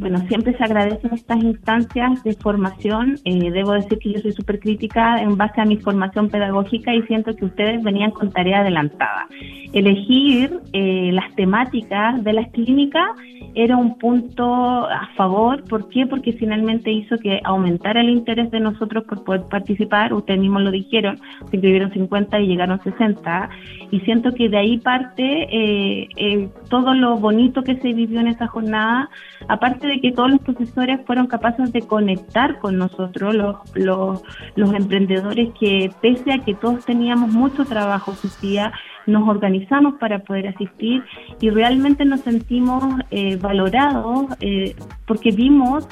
Bueno, 0.00 0.26
siempre 0.26 0.56
se 0.56 0.64
agradecen 0.64 1.14
estas 1.14 1.40
instancias 1.44 2.24
de 2.24 2.34
formación. 2.34 3.14
Eh, 3.24 3.52
debo 3.52 3.74
decir 3.74 4.00
que 4.00 4.14
yo 4.14 4.18
soy 4.18 4.32
súper 4.32 4.58
crítica 4.58 5.22
en 5.22 5.36
base 5.36 5.60
a 5.60 5.64
mi 5.64 5.76
formación 5.76 6.30
pedagógica 6.30 6.92
y 6.92 7.02
siento 7.02 7.36
que 7.36 7.44
ustedes 7.44 7.80
venían 7.84 8.10
con 8.10 8.32
tarea 8.32 8.62
adelantada. 8.62 9.28
Elegir 9.72 10.60
eh, 10.72 11.10
las 11.12 11.34
temáticas 11.34 12.22
de 12.22 12.32
las 12.32 12.48
clínicas 12.50 13.10
era 13.54 13.76
un 13.76 13.98
punto 13.98 14.86
a 14.86 15.08
favor. 15.16 15.64
¿Por 15.64 15.88
qué? 15.88 16.06
Porque 16.06 16.32
finalmente 16.32 16.90
hizo 16.90 17.18
que 17.18 17.40
aumentara 17.44 18.00
el 18.00 18.10
interés 18.10 18.50
de 18.50 18.60
nosotros 18.60 19.04
por 19.04 19.24
poder 19.24 19.42
participar. 19.50 20.12
Ustedes 20.12 20.40
mismos 20.40 20.62
lo 20.62 20.70
dijeron, 20.70 21.18
se 21.50 21.56
inscribieron 21.56 21.92
50 21.92 22.40
y 22.40 22.46
llegaron 22.46 22.82
60. 22.82 23.50
Y 23.90 24.00
siento 24.00 24.32
que 24.32 24.48
de 24.48 24.56
ahí 24.56 24.78
parte 24.78 25.22
eh, 25.50 26.08
eh, 26.16 26.48
todo 26.68 26.94
lo 26.94 27.16
bonito 27.16 27.62
que 27.62 27.76
se 27.76 27.92
vivió 27.92 28.20
en 28.20 28.28
esa 28.28 28.46
jornada, 28.46 29.10
aparte 29.48 29.86
de 29.86 30.00
que 30.00 30.12
todos 30.12 30.30
los 30.30 30.40
profesores 30.40 31.00
fueron 31.06 31.26
capaces 31.26 31.72
de 31.72 31.82
conectar 31.82 32.58
con 32.58 32.78
nosotros, 32.78 33.34
los, 33.34 33.56
los, 33.74 34.74
emprendedores 34.74 35.50
que 35.58 35.90
pese 36.00 36.32
a 36.32 36.38
que 36.38 36.54
todos 36.54 36.84
teníamos 36.86 37.30
mucho 37.30 37.64
trabajo 37.64 38.14
su 38.14 38.28
día, 38.40 38.72
nos 39.06 39.28
organizamos 39.28 39.94
para 39.94 40.20
poder 40.20 40.48
asistir 40.48 41.02
y 41.40 41.50
realmente 41.50 42.04
nos 42.04 42.20
sentimos 42.20 42.82
eh, 43.10 43.36
valorados 43.36 44.26
eh, 44.40 44.74
porque 45.06 45.30
vimos 45.30 45.88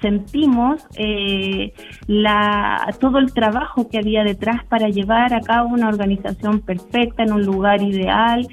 sentimos 0.00 0.86
eh, 0.96 1.72
la, 2.06 2.94
todo 3.00 3.18
el 3.18 3.32
trabajo 3.32 3.88
que 3.88 3.98
había 3.98 4.22
detrás 4.22 4.64
para 4.64 4.88
llevar 4.88 5.32
a 5.32 5.40
cabo 5.40 5.68
una 5.68 5.88
organización 5.88 6.60
perfecta 6.60 7.22
en 7.22 7.32
un 7.32 7.44
lugar 7.44 7.82
ideal, 7.82 8.46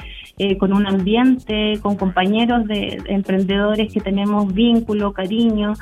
con 0.59 0.73
un 0.73 0.87
ambiente, 0.87 1.77
con 1.83 1.97
compañeros 1.97 2.65
de, 2.65 2.99
emprendedores 3.07 3.93
que 3.93 3.99
tenemos 3.99 4.51
vínculo, 4.51 5.13
cariño, 5.13 5.73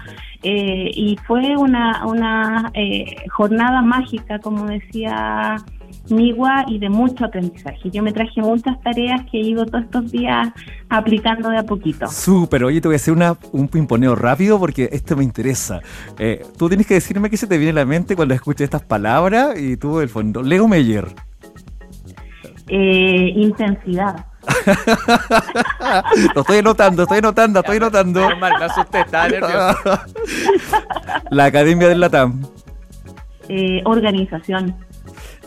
y 0.43 1.17
fue 1.25 1.55
una, 1.55 2.05
una 2.05 2.69
jornada 3.31 3.81
mágica, 3.81 4.39
como 4.39 4.65
decía 4.65 5.55
Migua 6.11 6.65
y 6.67 6.79
de 6.79 6.89
mucho 6.89 7.25
aprendizaje. 7.25 7.89
Yo 7.91 8.03
me 8.03 8.11
traje 8.11 8.41
muchas 8.41 8.81
tareas 8.81 9.21
que 9.31 9.39
he 9.39 9.41
ido 9.41 9.65
todos 9.65 9.85
estos 9.85 10.11
días 10.11 10.49
aplicando 10.89 11.49
de 11.49 11.59
a 11.59 11.63
poquito. 11.63 12.07
Súper, 12.07 12.63
oye, 12.63 12.81
te 12.81 12.87
voy 12.87 12.95
a 12.95 12.97
hacer 12.97 13.13
una, 13.13 13.37
un 13.51 13.67
pimponeo 13.67 14.15
rápido 14.15 14.59
porque 14.59 14.89
esto 14.91 15.15
me 15.15 15.23
interesa. 15.23 15.81
Eh, 16.17 16.45
tú 16.57 16.67
tienes 16.67 16.87
que 16.87 16.95
decirme 16.95 17.29
qué 17.29 17.37
se 17.37 17.47
te 17.47 17.57
viene 17.57 17.71
a 17.71 17.83
la 17.83 17.85
mente 17.85 18.15
cuando 18.15 18.33
escuches 18.33 18.65
estas 18.65 18.83
palabras 18.83 19.59
y 19.59 19.77
tú, 19.77 19.99
del 19.99 20.09
fondo, 20.09 20.41
Leo 20.41 20.67
Meyer. 20.67 21.07
Eh, 22.67 23.33
intensidad 23.35 24.29
lo 26.35 26.41
estoy 26.41 26.57
anotando, 26.59 27.03
estoy 27.03 27.17
anotando, 27.19 27.59
estoy 27.59 27.77
anotando. 27.77 28.21
Normal, 28.21 28.53
me 28.59 28.65
asusté, 28.65 29.01
estaba 29.01 29.27
nervioso. 29.27 29.77
La 31.29 31.45
Academia 31.45 31.87
del 31.87 31.99
Latam. 31.99 32.41
Eh, 33.47 33.81
organización. 33.85 34.75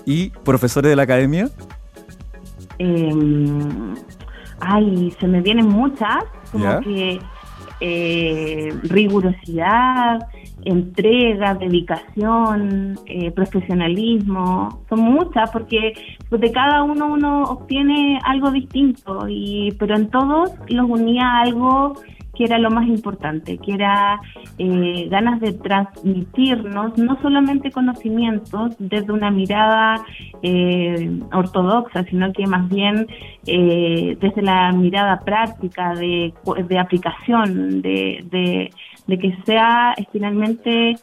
¿Y 0.05 0.31
profesores 0.45 0.91
de 0.91 0.97
la 0.97 1.03
Academia? 1.03 1.49
Eh, 2.79 3.11
ay, 4.61 5.15
se 5.21 5.27
me 5.27 5.41
vienen 5.41 5.69
muchas, 5.69 6.25
como 6.51 6.65
¿Ya? 6.65 6.81
que 6.81 7.21
eh, 7.81 8.73
rigurosidad, 8.85 10.21
entrega, 10.65 11.55
dedicación, 11.55 12.99
eh, 13.07 13.33
profesionalismo, 13.33 14.85
son 14.89 15.01
muchas 15.01 15.51
porque 15.51 15.93
pues, 16.29 16.41
de 16.41 16.53
cada 16.53 16.85
uno 16.85 17.07
uno 17.07 17.43
obtiene 17.43 18.21
algo 18.25 18.51
distinto, 18.53 19.27
y 19.29 19.73
pero 19.79 19.97
en 19.97 20.09
todos 20.11 20.53
los 20.69 20.89
unía 20.89 21.41
algo 21.41 21.95
que 22.35 22.45
era 22.45 22.59
lo 22.59 22.71
más 22.71 22.87
importante, 22.87 23.59
que 23.59 23.75
era 23.75 24.21
eh, 24.59 25.09
ganas 25.11 25.41
de 25.41 25.53
transmitirnos 25.53 26.97
no 26.97 27.21
solamente 27.21 27.71
conocimientos 27.71 28.75
desde 28.79 29.13
una 29.13 29.31
mirada 29.31 30.03
eh, 30.43 31.21
ortodoxa, 31.33 32.05
sino 32.05 32.33
que 32.33 32.47
más 32.47 32.69
bien 32.69 33.07
eh, 33.47 34.17
desde 34.21 34.43
la 34.43 34.73
mirada 34.73 35.21
práctica, 35.21 35.95
de, 35.95 36.33
de 36.69 36.79
aplicación, 36.79 37.83
de, 37.83 38.25
de, 38.31 38.71
de 39.07 39.19
que 39.19 39.37
sea 39.45 39.95
finalmente 40.13 40.97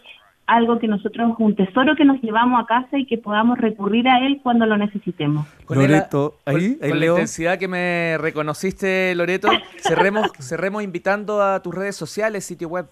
algo 0.50 0.80
que 0.80 0.88
nosotros, 0.88 1.34
un 1.40 1.56
tesoro 1.56 1.96
que 1.96 2.06
nos 2.06 2.22
llevamos 2.22 2.62
a 2.62 2.66
casa 2.66 2.98
y 2.98 3.06
que 3.06 3.18
podamos 3.18 3.58
recurrir 3.58 4.08
a 4.08 4.26
él 4.26 4.40
cuando 4.44 4.66
lo 4.66 4.78
necesitemos. 4.78 5.48
Loreto, 5.70 6.36
con- 6.46 6.56
ahí, 6.56 6.76
con 6.78 6.92
ahí 6.92 7.00
la 7.00 7.06
intensidad 7.06 7.58
que 7.58 7.68
me 7.68 8.18
reconociste, 8.20 9.14
Loreto, 9.16 9.50
cerremos, 9.78 10.32
cerremos 10.40 10.84
invitando 10.84 11.42
a 11.42 11.62
tus 11.62 11.74
redes 11.76 11.96
sociales, 11.96 12.46
sitio 12.46 12.68
web. 12.70 12.88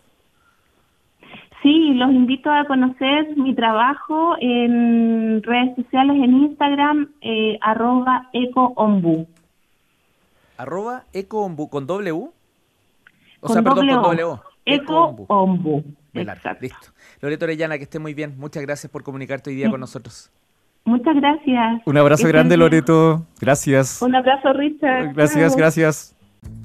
Sí, 1.63 1.93
los 1.95 2.11
invito 2.11 2.51
a 2.51 2.65
conocer 2.65 3.35
mi 3.35 3.55
trabajo 3.55 4.35
en 4.39 5.41
redes 5.43 5.75
sociales, 5.75 6.15
en 6.23 6.33
Instagram, 6.43 7.09
eh, 7.21 7.57
arroba 7.61 8.29
ecoombu. 8.31 9.27
Arroba 10.57 11.03
ecoombu 11.13 11.69
con 11.69 11.83
U. 11.89 12.31
O 13.41 13.47
Con 13.47 13.53
sea, 13.53 13.61
perdón, 13.63 13.87
con. 14.03 14.17
Ecoombu. 14.65 15.23
Ecoombu. 15.23 15.83
Velar, 16.17 16.37
Exacto. 16.37 16.59
Listo. 16.61 16.87
Loreto 17.21 17.45
Orellana, 17.45 17.77
que 17.77 17.83
esté 17.83 17.99
muy 17.99 18.13
bien. 18.13 18.35
Muchas 18.37 18.63
gracias 18.63 18.91
por 18.91 19.03
comunicarte 19.03 19.49
hoy 19.49 19.55
día 19.55 19.65
Sí. 19.65 19.71
con 19.71 19.79
nosotros. 19.79 20.31
Muchas 20.85 21.15
gracias. 21.15 21.81
Un 21.85 21.97
abrazo 21.97 22.23
Que 22.23 22.29
grande. 22.29 22.55
Loreto. 22.57 23.25
Gracias. 23.41 24.01
Un 24.01 24.15
abrazo, 24.15 24.53
Richard. 24.53 25.13
Gracias, 25.13 25.55
gracias. 25.55 26.13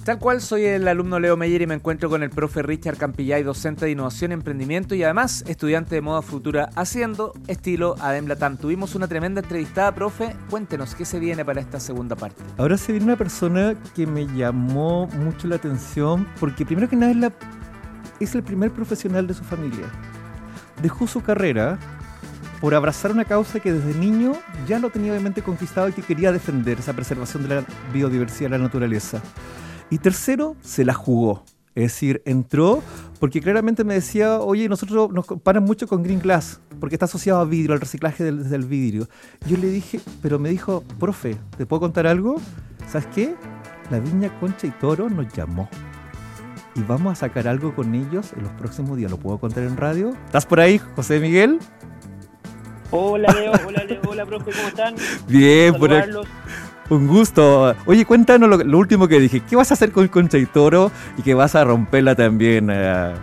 Tal 0.04 0.18
cual, 0.18 0.40
soy 0.40 0.64
el 0.64 0.86
alumno 0.86 1.18
Leo 1.18 1.36
Meyer 1.36 1.62
y 1.62 1.66
me 1.66 1.74
encuentro 1.74 2.08
con 2.10 2.22
el 2.22 2.30
profe 2.30 2.62
Richard 2.62 2.96
Campillay, 2.98 3.42
docente 3.42 3.84
de 3.86 3.92
innovación 3.92 4.30
y 4.30 4.34
emprendimiento 4.34 4.94
y 4.94 5.02
además 5.02 5.44
estudiante 5.48 5.94
de 5.96 6.00
moda 6.02 6.22
futura 6.22 6.70
haciendo 6.76 7.32
estilo 7.48 7.94
Adem 8.00 8.26
Latam. 8.26 8.56
Tuvimos 8.58 8.94
una 8.94 9.08
tremenda 9.08 9.40
entrevistada, 9.40 9.92
profe. 9.92 10.36
Cuéntenos 10.50 10.94
qué 10.94 11.04
se 11.04 11.18
viene 11.18 11.44
para 11.44 11.60
esta 11.60 11.80
segunda 11.80 12.14
parte. 12.16 12.42
Ahora 12.58 12.76
se 12.76 12.92
viene 12.92 13.06
una 13.06 13.16
persona 13.16 13.74
que 13.94 14.06
me 14.06 14.26
llamó 14.26 15.06
mucho 15.06 15.48
la 15.48 15.56
atención 15.56 16.28
porque 16.38 16.64
primero 16.66 16.88
que 16.88 16.96
nada 16.96 17.10
es, 17.12 17.16
la- 17.18 17.32
es 18.24 18.34
el 18.34 18.42
primer 18.42 18.70
profesional 18.70 19.26
de 19.26 19.34
su 19.34 19.44
familia. 19.44 19.86
Dejó 20.80 21.06
su 21.06 21.22
carrera 21.22 21.78
por 22.60 22.74
abrazar 22.74 23.10
una 23.10 23.24
causa 23.24 23.60
que 23.60 23.72
desde 23.72 23.98
niño 23.98 24.34
ya 24.68 24.78
lo 24.78 24.90
tenía 24.90 25.12
obviamente 25.12 25.42
conquistado 25.42 25.88
y 25.88 25.92
que 25.92 26.02
quería 26.02 26.30
defender, 26.30 26.78
esa 26.78 26.92
preservación 26.92 27.48
de 27.48 27.56
la 27.56 27.64
biodiversidad 27.92 28.50
de 28.50 28.58
la 28.58 28.64
naturaleza. 28.64 29.20
Y 29.90 29.98
tercero, 29.98 30.56
se 30.62 30.84
la 30.84 30.94
jugó. 30.94 31.44
Es 31.74 31.84
decir, 31.84 32.22
entró 32.24 32.82
porque 33.18 33.40
claramente 33.40 33.82
me 33.82 33.94
decía, 33.94 34.38
oye, 34.40 34.68
nosotros 34.68 35.10
nos 35.12 35.26
comparan 35.26 35.64
mucho 35.64 35.86
con 35.86 36.02
Green 36.02 36.20
Glass, 36.20 36.60
porque 36.80 36.96
está 36.96 37.06
asociado 37.06 37.40
a 37.40 37.44
vidrio, 37.44 37.74
al 37.74 37.80
reciclaje 37.80 38.24
del, 38.24 38.48
del 38.48 38.64
vidrio. 38.64 39.08
Yo 39.46 39.56
le 39.56 39.68
dije, 39.68 40.00
pero 40.20 40.38
me 40.38 40.48
dijo, 40.48 40.84
profe, 40.98 41.36
¿te 41.56 41.66
puedo 41.66 41.80
contar 41.80 42.06
algo? 42.06 42.40
¿Sabes 42.88 43.06
qué? 43.14 43.34
La 43.90 44.00
Viña 44.00 44.38
Concha 44.38 44.66
y 44.66 44.70
Toro 44.70 45.08
nos 45.08 45.32
llamó. 45.32 45.68
Y 46.74 46.82
vamos 46.82 47.12
a 47.12 47.14
sacar 47.16 47.48
algo 47.48 47.74
con 47.74 47.94
ellos 47.94 48.32
en 48.36 48.44
los 48.44 48.52
próximos 48.52 48.96
días. 48.96 49.10
¿Lo 49.10 49.18
puedo 49.18 49.38
contar 49.38 49.62
en 49.64 49.76
radio? 49.76 50.10
¿Estás 50.26 50.46
por 50.46 50.60
ahí, 50.60 50.78
José 50.96 51.20
Miguel? 51.20 51.58
Hola 52.90 53.32
Leo, 53.32 53.52
hola 53.66 53.84
Leo, 53.84 54.00
hola 54.06 54.26
profe, 54.26 54.52
¿cómo 54.52 54.68
están? 54.68 54.94
Bien, 55.26 55.74
por 55.74 55.92
aquí. 55.92 56.10
Un 56.90 57.06
gusto. 57.08 57.74
Oye, 57.86 58.04
cuéntanos 58.04 58.48
lo, 58.50 58.58
lo 58.58 58.78
último 58.78 59.08
que 59.08 59.18
dije. 59.18 59.40
¿Qué 59.40 59.56
vas 59.56 59.70
a 59.70 59.74
hacer 59.74 59.92
con 59.92 60.08
Concha 60.08 60.36
y 60.36 60.44
Toro 60.46 60.90
y 61.16 61.22
que 61.22 61.32
vas 61.32 61.54
a 61.54 61.64
romperla 61.64 62.14
también? 62.14 62.68
eh? 62.70 63.14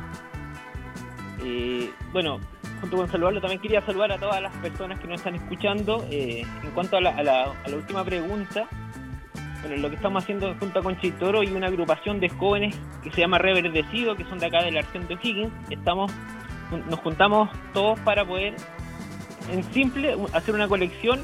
Eh, 1.43 1.91
bueno, 2.11 2.39
junto 2.81 2.97
con 2.97 3.11
saludarlo, 3.11 3.41
también 3.41 3.61
quería 3.61 3.85
saludar 3.85 4.11
a 4.11 4.17
todas 4.17 4.41
las 4.41 4.55
personas 4.57 4.99
que 4.99 5.07
nos 5.07 5.17
están 5.17 5.35
escuchando. 5.35 6.03
Eh, 6.09 6.43
en 6.63 6.71
cuanto 6.71 6.97
a 6.97 7.01
la, 7.01 7.11
a, 7.11 7.21
la, 7.23 7.43
a 7.63 7.69
la 7.69 7.75
última 7.75 8.03
pregunta, 8.03 8.67
bueno, 9.61 9.77
lo 9.77 9.89
que 9.89 9.95
estamos 9.95 10.23
haciendo 10.23 10.55
junto 10.55 10.79
a 10.79 10.83
Concha 10.83 11.07
y 11.07 11.51
una 11.51 11.67
agrupación 11.67 12.19
de 12.19 12.29
jóvenes 12.29 12.79
que 13.03 13.11
se 13.11 13.21
llama 13.21 13.37
Reverdecido, 13.37 14.15
que 14.15 14.23
son 14.25 14.39
de 14.39 14.45
acá 14.45 14.63
de 14.63 14.71
la 14.71 14.81
región 14.81 15.07
de 15.07 15.15
O'Higgins, 15.15 15.51
estamos, 15.69 16.11
nos 16.71 16.99
juntamos 16.99 17.49
todos 17.73 17.99
para 18.01 18.25
poder, 18.25 18.55
en 19.51 19.63
simple, 19.73 20.15
hacer 20.33 20.55
una 20.55 20.67
colección 20.67 21.19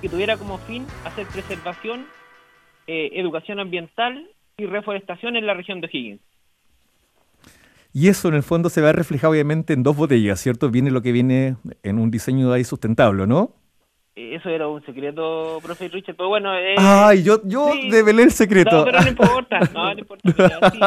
que 0.00 0.08
tuviera 0.08 0.36
como 0.36 0.58
fin 0.58 0.86
hacer 1.04 1.26
preservación, 1.26 2.06
eh, 2.86 3.10
educación 3.14 3.60
ambiental 3.60 4.28
y 4.56 4.66
reforestación 4.66 5.36
en 5.36 5.46
la 5.46 5.54
región 5.54 5.80
de 5.80 5.86
O'Higgins. 5.86 6.20
Y 7.92 8.08
eso 8.08 8.28
en 8.28 8.34
el 8.34 8.42
fondo 8.42 8.70
se 8.70 8.80
va 8.80 8.92
reflejado 8.92 9.32
obviamente 9.32 9.72
en 9.72 9.82
dos 9.82 9.96
botellas, 9.96 10.40
¿cierto? 10.40 10.70
Viene 10.70 10.90
lo 10.90 11.02
que 11.02 11.12
viene 11.12 11.56
en 11.82 11.98
un 11.98 12.10
diseño 12.10 12.52
ahí 12.52 12.62
sustentable, 12.62 13.26
¿no? 13.26 13.54
Eh, 14.20 14.34
Eso 14.34 14.48
era 14.50 14.68
un 14.68 14.84
secreto, 14.84 15.58
profe 15.62 15.88
Richard, 15.88 16.16
pero 16.16 16.28
bueno... 16.28 16.54
eh, 16.58 16.74
Ay, 16.78 17.22
yo, 17.22 17.40
yo 17.44 17.72
sí. 17.72 17.88
develé 17.90 18.24
el 18.24 18.30
secreto. 18.30 18.78
No, 18.78 18.84
pero 18.84 19.00
no 19.00 19.08
importa, 19.08 19.60
no, 19.72 19.94
no 19.94 19.98
importa. 19.98 20.70
sí, 20.70 20.80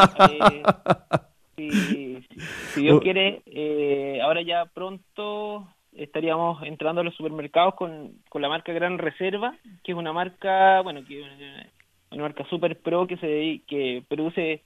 eh, 1.58 2.22
sí, 2.28 2.38
si 2.74 2.82
Dios 2.82 2.98
Oh. 2.98 3.00
quiere, 3.02 3.42
eh, 3.46 4.20
ahora 4.24 4.42
ya 4.42 4.66
pronto 4.66 5.68
estaríamos 5.94 6.64
entrando 6.64 7.02
a 7.02 7.04
los 7.04 7.16
supermercados 7.16 7.76
con, 7.76 8.14
con 8.30 8.42
la 8.42 8.50
marca 8.50 8.74
Gran 8.74 8.98
Reserva, 8.98 9.56
que 9.84 9.92
es 9.92 9.98
una 9.98 10.12
marca, 10.14 10.82
bueno, 10.82 11.04
que 11.08 11.20
es 11.22 11.26
una 12.12 12.24
marca 12.24 12.46
super 12.50 12.78
pro 12.80 13.06
que 13.08 13.18
se 13.18 13.62
que 13.68 14.04
produce 14.08 14.62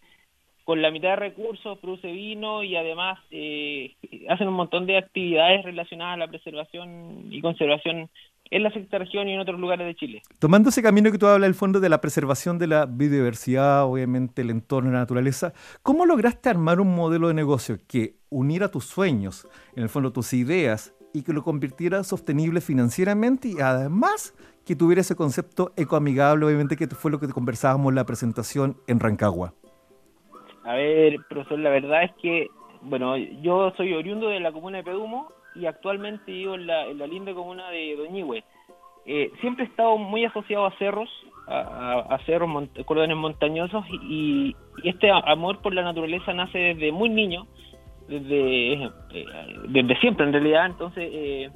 con 0.63 0.81
la 0.81 0.91
mitad 0.91 1.09
de 1.11 1.15
recursos, 1.17 1.77
produce 1.79 2.11
vino 2.11 2.61
y 2.63 2.75
además 2.75 3.19
eh, 3.31 3.93
hacen 4.29 4.49
un 4.49 4.53
montón 4.53 4.85
de 4.85 4.97
actividades 4.97 5.63
relacionadas 5.63 6.15
a 6.15 6.17
la 6.17 6.27
preservación 6.27 7.25
y 7.31 7.39
conservación 7.41 8.09
en 8.51 8.63
la 8.63 8.71
sexta 8.71 8.97
región 8.97 9.27
y 9.27 9.33
en 9.33 9.39
otros 9.39 9.59
lugares 9.59 9.87
de 9.87 9.95
Chile. 9.95 10.21
Tomando 10.39 10.69
ese 10.69 10.81
camino 10.81 11.11
que 11.11 11.17
tú 11.17 11.27
hablas, 11.27 11.47
el 11.47 11.55
fondo 11.55 11.79
de 11.79 11.89
la 11.89 12.01
preservación 12.01 12.57
de 12.57 12.67
la 12.67 12.85
biodiversidad, 12.85 13.85
obviamente 13.85 14.41
el 14.41 14.49
entorno, 14.49 14.91
la 14.91 14.99
naturaleza, 14.99 15.53
¿cómo 15.83 16.05
lograste 16.05 16.49
armar 16.49 16.79
un 16.79 16.95
modelo 16.95 17.27
de 17.27 17.33
negocio 17.33 17.77
que 17.87 18.15
uniera 18.29 18.69
tus 18.69 18.85
sueños, 18.85 19.47
en 19.75 19.83
el 19.83 19.89
fondo 19.89 20.11
tus 20.11 20.33
ideas, 20.33 20.93
y 21.13 21.23
que 21.23 21.33
lo 21.33 21.43
convirtiera 21.43 22.03
sostenible 22.03 22.61
financieramente 22.61 23.47
y 23.47 23.59
además 23.59 24.35
que 24.65 24.75
tuviera 24.75 25.01
ese 25.01 25.15
concepto 25.15 25.71
ecoamigable, 25.77 26.45
obviamente 26.45 26.75
que 26.75 26.87
fue 26.87 27.09
lo 27.09 27.19
que 27.19 27.27
conversábamos 27.29 27.89
en 27.89 27.95
la 27.95 28.05
presentación 28.05 28.77
en 28.87 28.99
Rancagua? 28.99 29.53
A 30.65 30.73
ver, 30.73 31.17
profesor, 31.29 31.59
la 31.59 31.69
verdad 31.69 32.03
es 32.03 32.11
que, 32.21 32.47
bueno, 32.81 33.15
yo 33.17 33.71
soy 33.77 33.93
oriundo 33.93 34.27
de 34.27 34.41
la 34.41 34.51
comuna 34.51 34.77
de 34.77 34.83
Pedumo 34.83 35.31
y 35.59 35.65
actualmente 35.65 36.31
vivo 36.31 36.55
en 36.55 36.67
la, 36.67 36.85
la 36.93 37.07
linda 37.07 37.33
comuna 37.33 37.69
de 37.69 37.95
Doñihue. 37.95 38.43
Eh, 39.05 39.31
siempre 39.39 39.63
he 39.63 39.67
estado 39.67 39.97
muy 39.97 40.25
asociado 40.25 40.65
a 40.65 40.77
cerros, 40.77 41.09
a, 41.47 42.17
cerros, 42.25 42.49
cordones 42.85 43.15
montañosos 43.15 43.85
y, 44.03 44.53
este 44.83 45.09
amor 45.09 45.61
por 45.61 45.73
la 45.73 45.81
naturaleza 45.81 46.33
nace 46.33 46.57
desde 46.57 46.91
muy 46.91 47.09
niño, 47.09 47.47
desde, 48.07 48.73
eh, 48.73 48.89
desde 49.69 49.97
siempre 49.99 50.25
en 50.25 50.33
realidad. 50.33 50.65
Entonces, 50.65 51.09
eh, 51.11 51.49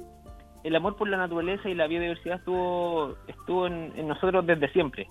el 0.64 0.76
amor 0.76 0.96
por 0.96 1.08
la 1.08 1.18
naturaleza 1.18 1.68
y 1.68 1.74
la 1.74 1.86
biodiversidad 1.86 2.38
estuvo, 2.38 3.14
estuvo 3.28 3.66
en- 3.66 3.92
en 3.96 4.08
nosotros 4.08 4.46
desde 4.46 4.72
siempre. 4.72 5.08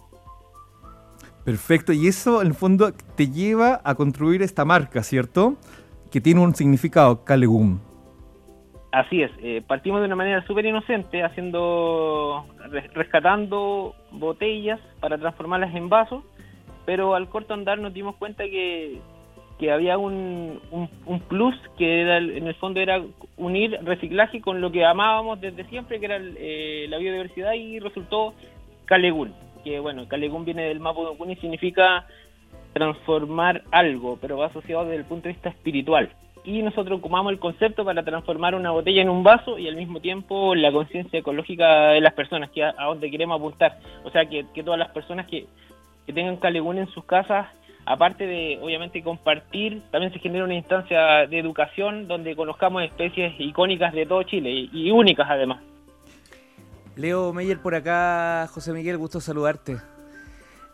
Perfecto, 1.45 1.93
y 1.93 2.07
eso 2.07 2.41
en 2.41 2.48
el 2.48 2.53
fondo 2.53 2.91
te 3.15 3.27
lleva 3.27 3.81
a 3.83 3.95
construir 3.95 4.41
esta 4.41 4.65
marca, 4.65 5.03
¿cierto? 5.03 5.55
Que 6.12 6.21
tiene 6.21 6.41
un 6.41 6.53
significado, 6.55 7.24
Calegum. 7.24 7.79
Así 8.91 9.21
es, 9.21 9.31
eh, 9.41 9.62
partimos 9.65 10.01
de 10.01 10.07
una 10.07 10.17
manera 10.17 10.45
súper 10.45 10.65
inocente, 10.65 11.24
haciendo, 11.24 12.45
res- 12.69 12.93
rescatando 12.93 13.95
botellas 14.12 14.81
para 15.00 15.17
transformarlas 15.17 15.74
en 15.75 15.88
vasos, 15.88 16.25
pero 16.86 17.15
al 17.15 17.29
corto 17.29 17.53
andar 17.53 17.79
nos 17.79 17.93
dimos 17.93 18.17
cuenta 18.17 18.43
que, 18.43 19.00
que 19.60 19.71
había 19.71 19.98
un, 19.98 20.60
un, 21.05 21.19
plus 21.21 21.55
que 21.77 22.01
era, 22.01 22.17
en 22.17 22.48
el 22.48 22.55
fondo 22.55 22.81
era 22.81 23.01
unir 23.38 23.79
reciclaje 23.83 24.41
con 24.41 24.60
lo 24.60 24.74
que 24.74 24.83
amábamos 24.83 25.39
desde 25.39 25.63
siempre, 25.69 26.00
que 26.01 26.07
era 26.07 26.19
eh, 26.19 26.88
la 26.89 26.98
biodiversidad, 26.98 27.53
y 27.53 27.79
resultó 27.79 28.33
Calegún. 28.83 29.33
que 29.63 29.79
bueno, 29.79 30.05
Calegún 30.10 30.43
viene 30.43 30.63
del 30.63 30.81
Mapudungun 30.81 31.31
y 31.31 31.36
significa 31.38 32.07
transformar 32.74 33.63
algo, 33.71 34.17
pero 34.19 34.38
va 34.38 34.48
asociado 34.48 34.83
desde 34.83 34.98
el 34.98 35.05
punto 35.05 35.29
de 35.29 35.33
vista 35.33 35.48
espiritual. 35.50 36.10
Y 36.43 36.62
nosotros 36.63 37.00
ocupamos 37.00 37.31
el 37.31 37.39
concepto 37.39 37.86
para 37.86 38.03
transformar 38.03 38.55
una 38.55 38.71
botella 38.71 39.01
en 39.01 39.10
un 39.10 39.24
vaso 39.24 39.60
y 39.60 39.67
al 39.67 39.75
mismo 39.75 40.00
tiempo 40.00 40.55
la 40.55 40.71
conciencia 40.71 41.19
ecológica 41.19 41.89
de 41.89 42.01
las 42.01 42.13
personas, 42.13 42.50
que 42.50 42.63
a, 42.63 42.74
a 42.77 42.86
donde 42.86 43.12
queremos 43.12 43.39
apuntar. 43.39 43.79
O 44.03 44.10
sea, 44.10 44.25
que, 44.25 44.45
que 44.53 44.63
todas 44.63 44.79
las 44.79 44.89
personas 44.89 45.27
que, 45.27 45.45
que 46.05 46.13
tengan 46.13 46.38
Calegún 46.38 46.77
en 46.79 46.88
sus 46.88 47.05
casas 47.05 47.48
aparte 47.86 48.25
de 48.25 48.60
obviamente 48.62 49.01
compartir, 49.03 49.81
también 49.91 50.13
se 50.13 50.19
genera 50.19 50.45
una 50.45 50.53
instancia 50.53 51.27
de 51.27 51.39
educación 51.39 52.07
donde 52.07 52.36
conozcamos 52.36 52.83
especies 52.83 53.33
icónicas 53.39 53.93
de 53.93 54.05
todo 54.05 54.24
Chile 54.24 54.50
y, 54.51 54.69
y 54.71 54.91
únicas 54.91 55.27
además. 55.29 55.62
Leo 56.95 57.33
Meyer 57.33 57.60
por 57.62 57.74
acá, 57.74 58.48
José 58.53 58.74
Miguel, 58.74 58.98
gusto 58.98 59.19
saludarte. 59.19 59.77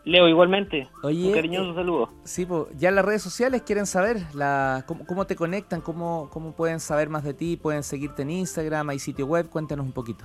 Leo, 0.08 0.26
igualmente. 0.26 0.88
Oye, 1.02 1.28
un 1.28 1.34
cariñoso 1.34 1.72
eh, 1.72 1.74
saludo. 1.74 2.08
Sí, 2.24 2.46
po, 2.46 2.68
ya 2.78 2.90
las 2.90 3.04
redes 3.04 3.20
sociales 3.22 3.60
quieren 3.62 3.84
saber 3.84 4.16
la, 4.34 4.84
cómo, 4.86 5.04
cómo 5.06 5.26
te 5.26 5.36
conectan, 5.36 5.82
cómo, 5.82 6.30
cómo 6.32 6.52
pueden 6.52 6.80
saber 6.80 7.10
más 7.10 7.24
de 7.24 7.34
ti, 7.34 7.58
pueden 7.58 7.82
seguirte 7.82 8.22
en 8.22 8.30
Instagram, 8.30 8.88
hay 8.88 8.98
sitio 8.98 9.26
web, 9.26 9.50
cuéntanos 9.50 9.84
un 9.84 9.92
poquito. 9.92 10.24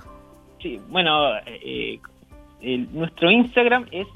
Sí, 0.62 0.80
bueno, 0.88 1.36
eh, 1.46 2.00
el- 2.62 2.88
nuestro 2.94 3.30
Instagram 3.30 3.86
es 3.90 4.06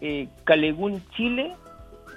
eh, 0.00 0.28
Calegún 0.44 1.02
Chile, 1.16 1.56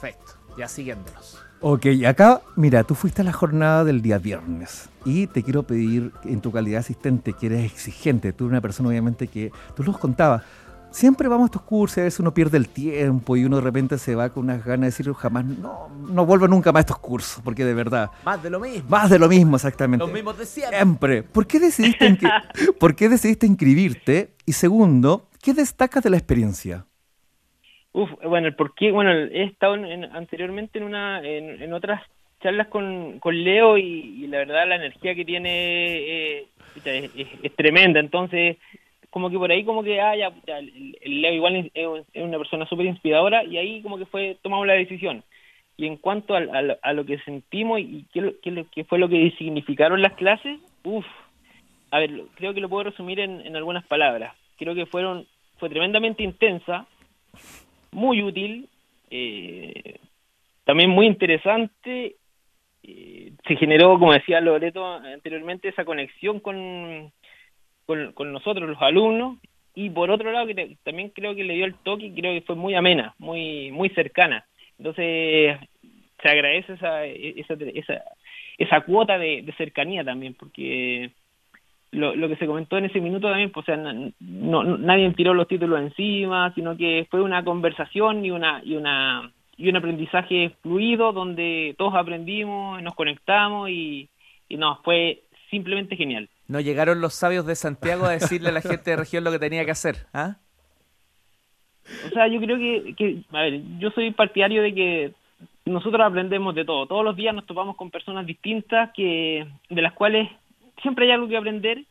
Perfecto, 0.00 0.32
ya 0.56 0.66
siguiéndolos. 0.66 1.38
Ok, 1.60 1.86
acá, 2.06 2.40
mira, 2.56 2.84
tú 2.84 2.94
fuiste 2.94 3.20
a 3.20 3.24
la 3.24 3.34
jornada 3.34 3.84
del 3.84 4.00
día 4.00 4.16
viernes 4.16 4.88
y 5.04 5.26
te 5.26 5.42
quiero 5.42 5.62
pedir, 5.64 6.10
en 6.24 6.40
tu 6.40 6.50
calidad 6.50 6.76
de 6.76 6.80
asistente, 6.80 7.34
que 7.34 7.46
eres 7.46 7.70
exigente, 7.70 8.32
tú 8.32 8.44
eres 8.44 8.52
una 8.52 8.60
persona 8.62 8.88
obviamente 8.88 9.28
que, 9.28 9.52
tú 9.76 9.84
nos 9.84 9.98
contabas, 9.98 10.42
siempre 10.90 11.28
vamos 11.28 11.44
a 11.44 11.46
estos 11.48 11.62
cursos, 11.62 11.98
a 11.98 12.02
veces 12.02 12.18
uno 12.18 12.32
pierde 12.32 12.56
el 12.56 12.70
tiempo 12.70 13.36
y 13.36 13.44
uno 13.44 13.56
de 13.56 13.62
repente 13.62 13.98
se 13.98 14.14
va 14.14 14.30
con 14.30 14.44
unas 14.44 14.64
ganas 14.64 14.80
de 14.80 14.86
decir, 14.86 15.12
jamás, 15.12 15.44
no, 15.44 15.90
no 16.08 16.24
vuelvo 16.24 16.48
nunca 16.48 16.72
más 16.72 16.78
a 16.78 16.80
estos 16.80 16.98
cursos, 16.98 17.42
porque 17.44 17.66
de 17.66 17.74
verdad, 17.74 18.10
Más 18.24 18.42
de 18.42 18.48
lo 18.48 18.58
mismo. 18.58 18.88
más 18.88 19.10
de 19.10 19.18
lo 19.18 19.28
mismo 19.28 19.56
exactamente. 19.56 20.02
Los 20.02 20.14
mismos 20.14 20.38
de 20.38 20.46
siempre. 20.46 20.78
Siempre. 20.78 21.22
¿Por 21.24 21.46
qué 21.46 21.60
decidiste, 21.60 22.18
¿por 22.80 22.94
qué 22.94 23.10
decidiste 23.10 23.46
inscribirte? 23.46 24.34
Y 24.46 24.54
segundo, 24.54 25.28
¿qué 25.42 25.52
destacas 25.52 26.02
de 26.02 26.08
la 26.08 26.16
experiencia? 26.16 26.86
Uf, 27.92 28.10
bueno, 28.24 28.46
el 28.46 28.54
por 28.54 28.74
qué, 28.74 28.92
bueno, 28.92 29.10
he 29.12 29.42
estado 29.44 29.74
en- 29.74 29.84
en- 29.86 30.04
anteriormente 30.16 30.78
en 30.78 30.84
una 30.84 31.20
en, 31.26 31.72
otras 31.72 32.02
charlas 32.40 32.68
con, 32.68 33.18
con 33.18 33.42
Leo 33.42 33.76
y, 33.78 34.26
la 34.28 34.38
verdad 34.38 34.66
la 34.68 34.76
energía 34.76 35.14
que 35.14 35.24
tiene 35.24 35.50
eh, 35.50 36.46
es, 36.84 37.10
es- 37.42 37.56
tremenda, 37.56 37.98
entonces 38.00 38.56
como 39.10 39.28
que 39.28 39.36
por 39.38 39.50
ahí 39.50 39.64
como 39.64 39.82
que, 39.82 40.00
ah, 40.00 40.14
ya, 40.16 40.30
pucha, 40.30 40.58
el, 40.58 40.96
Leo 41.04 41.32
igual 41.34 41.70
es, 41.74 41.88
una 42.14 42.38
persona 42.38 42.64
súper 42.66 42.86
inspiradora 42.86 43.42
y 43.42 43.58
ahí 43.58 43.82
como 43.82 43.98
que 43.98 44.06
fue, 44.06 44.36
tomamos 44.40 44.66
la 44.68 44.74
decisión. 44.74 45.24
Y 45.76 45.86
en 45.86 45.96
cuanto 45.96 46.34
al- 46.36 46.54
al- 46.54 46.78
a, 46.80 46.92
lo 46.92 47.04
que 47.04 47.18
sentimos 47.20 47.80
y 47.80 48.04
qué, 48.12 48.34
qué, 48.42 48.64
qué 48.72 48.84
fue 48.84 48.98
lo 49.00 49.08
que 49.08 49.32
significaron 49.36 50.00
las 50.00 50.12
clases, 50.12 50.60
uff, 50.84 51.06
a 51.90 51.98
ver, 51.98 52.10
creo 52.36 52.54
que 52.54 52.60
lo 52.60 52.68
puedo 52.68 52.84
resumir 52.84 53.18
en, 53.18 53.40
en 53.44 53.56
algunas 53.56 53.84
palabras. 53.86 54.36
Creo 54.58 54.74
que 54.76 54.86
fueron 54.86 55.26
fue 55.58 55.68
tremendamente 55.70 56.22
intensa, 56.22 56.86
muy 57.92 58.22
útil, 58.22 58.68
eh, 59.10 59.98
también 60.64 60.90
muy 60.90 61.06
interesante. 61.06 62.16
eh, 62.82 63.32
se 63.46 63.56
generó, 63.56 63.98
como 63.98 64.12
decía 64.12 64.40
Loreto 64.40 64.86
anteriormente, 64.86 65.68
esa 65.68 65.84
conexión 65.84 66.40
con, 66.40 67.12
con, 67.86 68.12
con 68.12 68.32
nosotros, 68.32 68.68
los 68.68 68.80
alumnos. 68.82 69.38
Y 69.74 69.90
por 69.90 70.10
otro 70.10 70.32
lado, 70.32 70.46
que 70.46 70.76
también 70.82 71.10
creo 71.10 71.34
que 71.34 71.44
le 71.44 71.54
dio 71.54 71.64
el 71.64 71.74
toque 71.74 72.06
y 72.06 72.14
creo 72.14 72.32
que 72.34 72.46
fue 72.46 72.56
muy 72.56 72.74
amena, 72.74 73.14
muy 73.18 73.70
muy 73.70 73.88
cercana. 73.90 74.44
Entonces, 74.78 75.58
se 76.22 76.28
agradece 76.28 76.72
esa, 76.74 77.04
esa, 77.04 77.54
esa, 77.54 78.02
esa 78.58 78.80
cuota 78.82 79.18
de 79.18 79.54
cercanía 79.56 80.04
también, 80.04 80.34
porque 80.34 81.12
lo, 81.92 82.14
lo 82.14 82.28
que 82.28 82.36
se 82.36 82.46
comentó 82.46 82.78
en 82.78 82.84
ese 82.84 83.00
minuto 83.00 83.28
también, 83.28 83.50
pues, 83.50 83.64
o 83.64 83.66
sea, 83.66 83.76
no- 84.20 84.64
nadie 84.78 85.10
tiró 85.12 85.34
los 85.34 85.48
títulos 85.48 85.80
encima, 85.80 86.52
sino 86.54 86.76
que 86.76 87.06
fue 87.10 87.20
una 87.22 87.42
conversación 87.44 88.24
y 88.24 88.30
una 88.30 88.62
y 88.64 88.76
una 88.76 89.30
y 89.56 89.68
un 89.68 89.76
aprendizaje 89.76 90.52
fluido 90.62 91.12
donde 91.12 91.74
todos 91.76 91.94
aprendimos, 91.94 92.80
nos 92.82 92.94
conectamos 92.94 93.68
y, 93.68 94.08
y 94.48 94.56
no, 94.56 94.76
fue 94.84 95.20
simplemente 95.50 95.96
genial. 95.96 96.28
No 96.48 96.60
llegaron 96.60 97.00
los 97.02 97.12
sabios 97.14 97.44
de 97.44 97.54
Santiago 97.56 98.06
a 98.06 98.10
decirle 98.12 98.48
a 98.48 98.52
la 98.52 98.62
gente 98.62 98.90
de 98.90 98.96
región 98.96 99.22
lo 99.22 99.30
que 99.30 99.38
tenía 99.38 99.64
que 99.66 99.70
hacer. 99.72 100.06
¿ah? 100.14 100.36
O 102.06 102.10
sea, 102.10 102.26
yo 102.28 102.40
creo 102.40 102.56
que, 102.56 102.94
que, 102.94 103.18
a 103.32 103.42
ver, 103.42 103.60
yo 103.78 103.90
soy 103.90 104.10
partidario 104.12 104.62
de 104.62 104.74
que 104.74 105.12
nosotros 105.66 106.00
aprendemos 106.06 106.54
de 106.54 106.64
todo. 106.64 106.86
Todos 106.86 107.04
los 107.04 107.16
días 107.16 107.34
nos 107.34 107.46
topamos 107.46 107.76
con 107.76 107.90
personas 107.90 108.26
distintas 108.26 108.90
que 108.94 109.46
de 109.68 109.82
las 109.82 109.92
cuales 109.92 110.28
siempre 110.82 111.06
hay 111.06 111.12
algo 111.12 111.28
que 111.28 111.36
aprender 111.36 111.84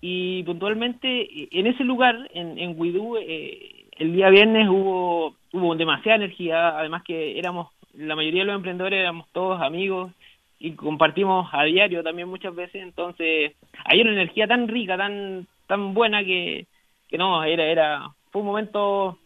y 0.00 0.42
puntualmente 0.44 1.28
en 1.58 1.66
ese 1.66 1.84
lugar, 1.84 2.30
en, 2.32 2.58
en 2.58 2.74
Huidú, 2.78 3.16
eh, 3.18 3.84
el 3.98 4.12
día 4.14 4.30
viernes 4.30 4.68
hubo 4.68 5.34
hubo 5.52 5.74
demasiada 5.74 6.16
energía, 6.16 6.78
además 6.78 7.02
que 7.02 7.38
éramos, 7.38 7.68
la 7.94 8.14
mayoría 8.14 8.42
de 8.42 8.46
los 8.46 8.54
emprendedores 8.56 9.00
éramos 9.00 9.26
todos 9.32 9.60
amigos 9.60 10.12
y 10.60 10.72
compartimos 10.72 11.48
a 11.52 11.64
diario 11.64 12.02
también 12.04 12.28
muchas 12.28 12.54
veces, 12.54 12.82
entonces 12.82 13.52
hay 13.84 14.00
una 14.00 14.12
energía 14.12 14.46
tan 14.46 14.68
rica, 14.68 14.96
tan 14.96 15.46
tan 15.66 15.92
buena 15.94 16.24
que, 16.24 16.66
que 17.08 17.18
no, 17.18 17.42
era, 17.44 17.64
era, 17.64 18.08
fue 18.30 18.42
un 18.42 18.46
momento, 18.48 19.18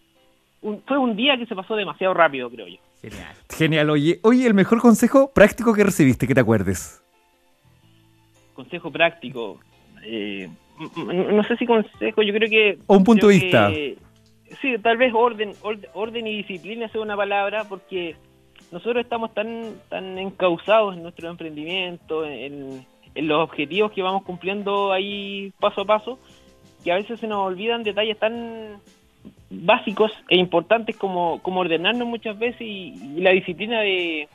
un- 0.62 0.82
fue 0.86 0.96
un 0.98 1.14
día 1.14 1.36
que 1.36 1.46
se 1.46 1.54
pasó 1.54 1.76
demasiado 1.76 2.14
rápido, 2.14 2.50
creo 2.50 2.66
yo. 2.68 2.78
Genial. 3.02 3.34
Genial, 3.50 3.90
oye, 3.90 4.18
oye, 4.22 4.46
el 4.46 4.54
mejor 4.54 4.80
consejo 4.80 5.30
práctico 5.34 5.74
que 5.74 5.84
recibiste, 5.84 6.26
que 6.26 6.34
te 6.34 6.40
acuerdes. 6.40 7.03
Consejo 8.54 8.90
práctico, 8.90 9.60
eh, 10.04 10.48
no 11.06 11.42
sé 11.44 11.56
si 11.56 11.66
consejo, 11.66 12.22
yo 12.22 12.32
creo 12.32 12.48
que... 12.48 12.78
O 12.86 12.96
un 12.96 13.04
punto 13.04 13.28
de 13.28 13.34
vista. 13.34 13.68
que- 13.68 13.96
sí, 14.62 14.74
tal 14.82 14.96
vez 14.96 15.12
orden, 15.14 15.52
ord- 15.62 15.88
orden 15.94 16.26
y 16.26 16.36
disciplina 16.38 16.88
sea 16.88 17.00
una 17.00 17.16
palabra, 17.16 17.64
porque 17.68 18.14
nosotros 18.72 19.04
estamos 19.04 19.34
tan, 19.34 19.74
tan 19.88 20.18
encausados 20.18 20.96
en 20.96 21.02
nuestro 21.02 21.28
emprendimiento, 21.28 22.24
en, 22.24 22.86
en 23.14 23.28
los 23.28 23.40
objetivos 23.42 23.92
que 23.92 24.02
vamos 24.02 24.22
cumpliendo 24.24 24.92
ahí 24.92 25.52
paso 25.60 25.82
a 25.82 25.84
paso, 25.84 26.18
que 26.82 26.92
a 26.92 26.96
veces 26.96 27.18
se 27.20 27.26
nos 27.26 27.38
olvidan 27.46 27.82
detalles 27.82 28.18
tan 28.18 28.76
básicos 29.50 30.12
e 30.28 30.36
importantes 30.36 30.96
como, 30.96 31.40
como 31.42 31.60
ordenarnos 31.60 32.06
muchas 32.06 32.38
veces 32.38 32.60
y, 32.60 32.94
y 33.16 33.20
la 33.20 33.30
disciplina 33.30 33.80
de, 33.80 34.28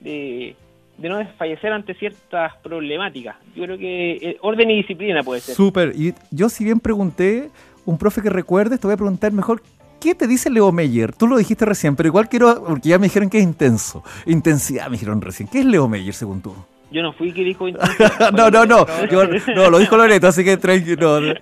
de, 0.00 0.54
de 1.00 1.08
no 1.08 1.16
desfallecer 1.18 1.72
ante 1.72 1.94
ciertas 1.94 2.54
problemáticas. 2.62 3.36
Yo 3.56 3.64
creo 3.64 3.78
que 3.78 4.12
eh, 4.12 4.36
orden 4.42 4.70
y 4.70 4.76
disciplina 4.76 5.22
puede 5.22 5.40
ser. 5.40 5.54
Súper. 5.54 5.92
Y 5.96 6.14
yo 6.30 6.48
si 6.48 6.62
bien 6.64 6.78
pregunté, 6.78 7.50
un 7.86 7.98
profe 7.98 8.20
que 8.22 8.30
recuerdes, 8.30 8.78
te 8.78 8.86
voy 8.86 8.94
a 8.94 8.98
preguntar 8.98 9.32
mejor, 9.32 9.62
¿qué 10.00 10.14
te 10.14 10.26
dice 10.26 10.50
Leo 10.50 10.70
Meyer? 10.72 11.12
Tú 11.14 11.26
lo 11.26 11.38
dijiste 11.38 11.64
recién, 11.64 11.96
pero 11.96 12.06
igual 12.08 12.28
quiero, 12.28 12.64
porque 12.66 12.90
ya 12.90 12.98
me 12.98 13.06
dijeron 13.06 13.30
que 13.30 13.38
es 13.38 13.44
intenso. 13.44 14.04
Intensidad 14.26 14.86
me 14.86 14.92
dijeron 14.92 15.20
recién. 15.22 15.48
¿Qué 15.48 15.60
es 15.60 15.64
Leo 15.64 15.88
Meyer 15.88 16.12
según 16.14 16.42
tú? 16.42 16.54
Yo 16.92 17.02
no 17.02 17.12
fui 17.12 17.32
que 17.32 17.44
dijo... 17.44 17.66
no, 18.32 18.50
no, 18.50 18.66
no, 18.66 18.84
yo- 19.10 19.24
no, 19.54 19.70
lo 19.70 19.78
dijo 19.78 19.96
Loreto, 19.96 20.26
así 20.26 20.44
que 20.44 20.56
tranquilo. 20.56 21.20
no. 21.20 21.34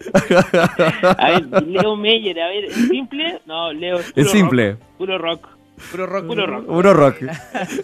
A 1.18 1.30
ver, 1.30 1.66
Leo 1.66 1.96
Meyer, 1.96 2.38
a 2.40 2.48
ver, 2.48 2.64
¿es 2.66 2.74
simple? 2.74 3.40
No, 3.46 3.72
Leo 3.72 3.98
es, 4.14 4.30
simple. 4.30 4.72
rock, 4.72 4.80
puro 4.98 5.18
rock. 5.18 5.48
Puro 5.90 6.06
rock. 6.06 6.26
Puro 6.26 6.46
rock. 6.46 6.66
Puro 6.66 6.94
rock. 6.94 7.16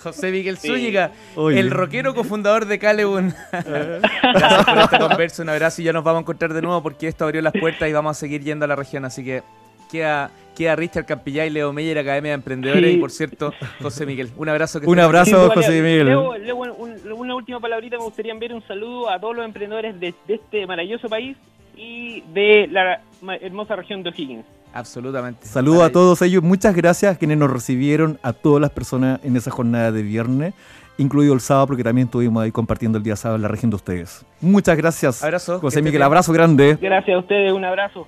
José 0.02 0.30
Miguel 0.30 0.58
Sí. 0.58 0.68
Zúñiga, 0.68 1.10
Oye. 1.36 1.60
el 1.60 1.70
rockero 1.70 2.14
cofundador 2.14 2.66
de 2.66 2.78
Calebun. 2.78 3.34
Gracias 3.52 4.64
por 4.64 4.78
esta 4.78 4.98
conversa, 4.98 5.42
un 5.42 5.48
abrazo 5.48 5.82
y 5.82 5.84
ya 5.84 5.92
nos 5.92 6.04
vamos 6.04 6.18
a 6.18 6.22
encontrar 6.22 6.52
de 6.52 6.62
nuevo 6.62 6.82
porque 6.82 7.08
esto 7.08 7.24
abrió 7.24 7.40
las 7.42 7.52
puertas 7.52 7.88
y 7.88 7.92
vamos 7.92 8.16
a 8.16 8.20
seguir 8.20 8.42
yendo 8.42 8.64
a 8.64 8.68
la 8.68 8.76
región. 8.76 9.04
Así 9.04 9.24
que 9.24 9.42
queda, 9.90 10.30
queda 10.56 10.76
Richard 10.76 11.06
Campillay, 11.06 11.50
Leo 11.50 11.72
Meyer, 11.72 11.98
Academia 11.98 12.30
de 12.32 12.34
Emprendedores 12.36 12.90
Sí. 12.90 12.96
y 12.96 13.00
por 13.00 13.10
cierto, 13.10 13.52
José 13.82 14.06
Miguel. 14.06 14.30
Un 14.36 14.48
abrazo. 14.48 14.80
Que 14.80 14.86
Un 14.86 14.98
abrazo. 15.00 15.48
Vale, 15.48 15.54
José 15.54 15.80
Miguel. 15.82 16.06
Leo, 16.06 16.36
Leo, 16.38 16.56
un- 16.56 16.94
una 17.12 17.34
última 17.34 17.60
palabrita, 17.60 17.96
me 17.96 18.04
gustaría 18.04 18.32
enviar 18.32 18.52
un 18.54 18.66
saludo 18.66 19.10
a 19.10 19.18
todos 19.20 19.36
los 19.36 19.44
emprendedores 19.44 19.98
de, 20.00 20.14
de 20.26 20.34
este 20.34 20.66
maravilloso 20.66 21.08
país 21.08 21.36
y 21.76 22.22
de 22.32 22.68
la 22.70 23.00
ma- 23.22 23.36
hermosa 23.36 23.76
región 23.76 24.02
de 24.02 24.10
O'Higgins. 24.10 24.44
Absolutamente. 24.74 25.46
Saludos 25.46 25.82
a 25.84 25.90
todos 25.90 26.20
ellos. 26.22 26.42
Muchas 26.42 26.74
gracias 26.74 27.14
a 27.14 27.18
quienes 27.18 27.38
nos 27.38 27.50
recibieron, 27.50 28.18
a 28.22 28.32
todas 28.32 28.60
las 28.60 28.70
personas 28.70 29.20
en 29.22 29.36
esa 29.36 29.50
jornada 29.50 29.92
de 29.92 30.02
viernes, 30.02 30.52
incluido 30.98 31.32
el 31.32 31.40
sábado, 31.40 31.68
porque 31.68 31.84
también 31.84 32.06
estuvimos 32.08 32.42
ahí 32.42 32.50
compartiendo 32.50 32.98
el 32.98 33.04
día 33.04 33.14
sábado 33.16 33.36
en 33.36 33.42
la 33.42 33.48
región 33.48 33.70
de 33.70 33.76
ustedes. 33.76 34.24
Muchas 34.40 34.76
gracias. 34.76 35.22
Abrazo, 35.22 35.60
José 35.60 35.80
Miguel, 35.80 35.92
bien. 35.92 36.02
abrazo 36.02 36.32
grande. 36.32 36.76
Gracias 36.80 37.14
a 37.16 37.20
ustedes, 37.20 37.52
un 37.52 37.64
abrazo. 37.64 38.06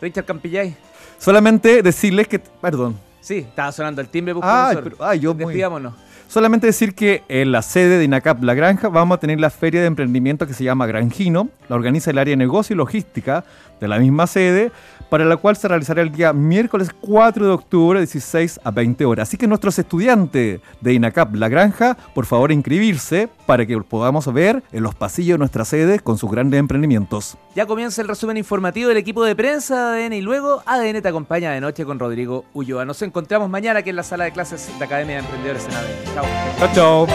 Richard 0.00 0.26
Campillay. 0.26 0.76
Solamente 1.18 1.82
decirles 1.82 2.28
que, 2.28 2.38
perdón, 2.38 2.96
Sí, 3.20 3.38
estaba 3.38 3.72
sonando 3.72 4.02
el 4.02 4.08
timbre, 4.10 4.34
Ay, 4.42 4.74
profesor. 4.76 4.82
pero- 4.98 5.08
ay, 5.08 5.20
yo 5.20 5.32
muy- 5.34 5.46
Despidámonos. 5.46 5.94
Solamente 6.28 6.66
decir 6.66 6.94
que 6.94 7.22
en 7.28 7.52
la 7.52 7.62
sede 7.62 7.98
de 7.98 8.04
INACAP 8.04 8.42
La 8.42 8.54
Granja 8.54 8.88
vamos 8.88 9.16
a 9.16 9.20
tener 9.20 9.38
la 9.38 9.50
feria 9.50 9.80
de 9.80 9.86
emprendimiento 9.86 10.46
que 10.46 10.54
se 10.54 10.64
llama 10.64 10.86
Granjino, 10.86 11.48
la 11.68 11.76
organiza 11.76 12.10
el 12.10 12.18
área 12.18 12.32
de 12.32 12.36
negocio 12.36 12.74
y 12.74 12.76
logística 12.76 13.44
de 13.80 13.88
la 13.88 13.98
misma 13.98 14.26
sede, 14.26 14.72
para 15.10 15.24
la 15.24 15.36
cual 15.36 15.56
se 15.56 15.68
realizará 15.68 16.02
el 16.02 16.10
día 16.10 16.32
miércoles 16.32 16.90
4 17.00 17.46
de 17.46 17.52
octubre, 17.52 18.00
16 18.00 18.60
a 18.64 18.70
20 18.70 19.04
horas. 19.04 19.28
Así 19.28 19.36
que 19.36 19.46
nuestros 19.46 19.78
estudiantes 19.78 20.60
de 20.80 20.92
INACAP 20.92 21.36
La 21.36 21.48
Granja, 21.48 21.96
por 22.14 22.26
favor 22.26 22.50
inscribirse 22.50 23.28
para 23.46 23.64
que 23.66 23.78
podamos 23.78 24.32
ver 24.32 24.62
en 24.72 24.82
los 24.82 24.94
pasillos 24.94 25.34
de 25.34 25.38
nuestra 25.38 25.64
sede 25.64 26.00
con 26.00 26.18
sus 26.18 26.30
grandes 26.30 26.58
emprendimientos. 26.58 27.36
Ya 27.54 27.66
comienza 27.66 28.02
el 28.02 28.08
resumen 28.08 28.36
informativo 28.36 28.88
del 28.88 28.98
equipo 28.98 29.22
de 29.22 29.36
prensa 29.36 29.92
de 29.92 30.04
ADN 30.04 30.14
y 30.14 30.20
luego 30.20 30.62
ADN 30.66 31.00
te 31.00 31.08
acompaña 31.08 31.52
de 31.52 31.60
noche 31.60 31.84
con 31.84 31.98
Rodrigo 31.98 32.44
Ulloa. 32.54 32.84
Nos 32.84 33.00
encontramos 33.02 33.48
mañana 33.48 33.80
aquí 33.80 33.90
en 33.90 33.96
la 33.96 34.02
sala 34.02 34.24
de 34.24 34.32
clases 34.32 34.68
de 34.78 34.84
Academia 34.84 35.16
de 35.16 35.20
Emprendedores 35.20 35.64
en 35.66 35.74
ADN. 35.74 36.13
안 36.16 36.72
녕. 36.74 37.06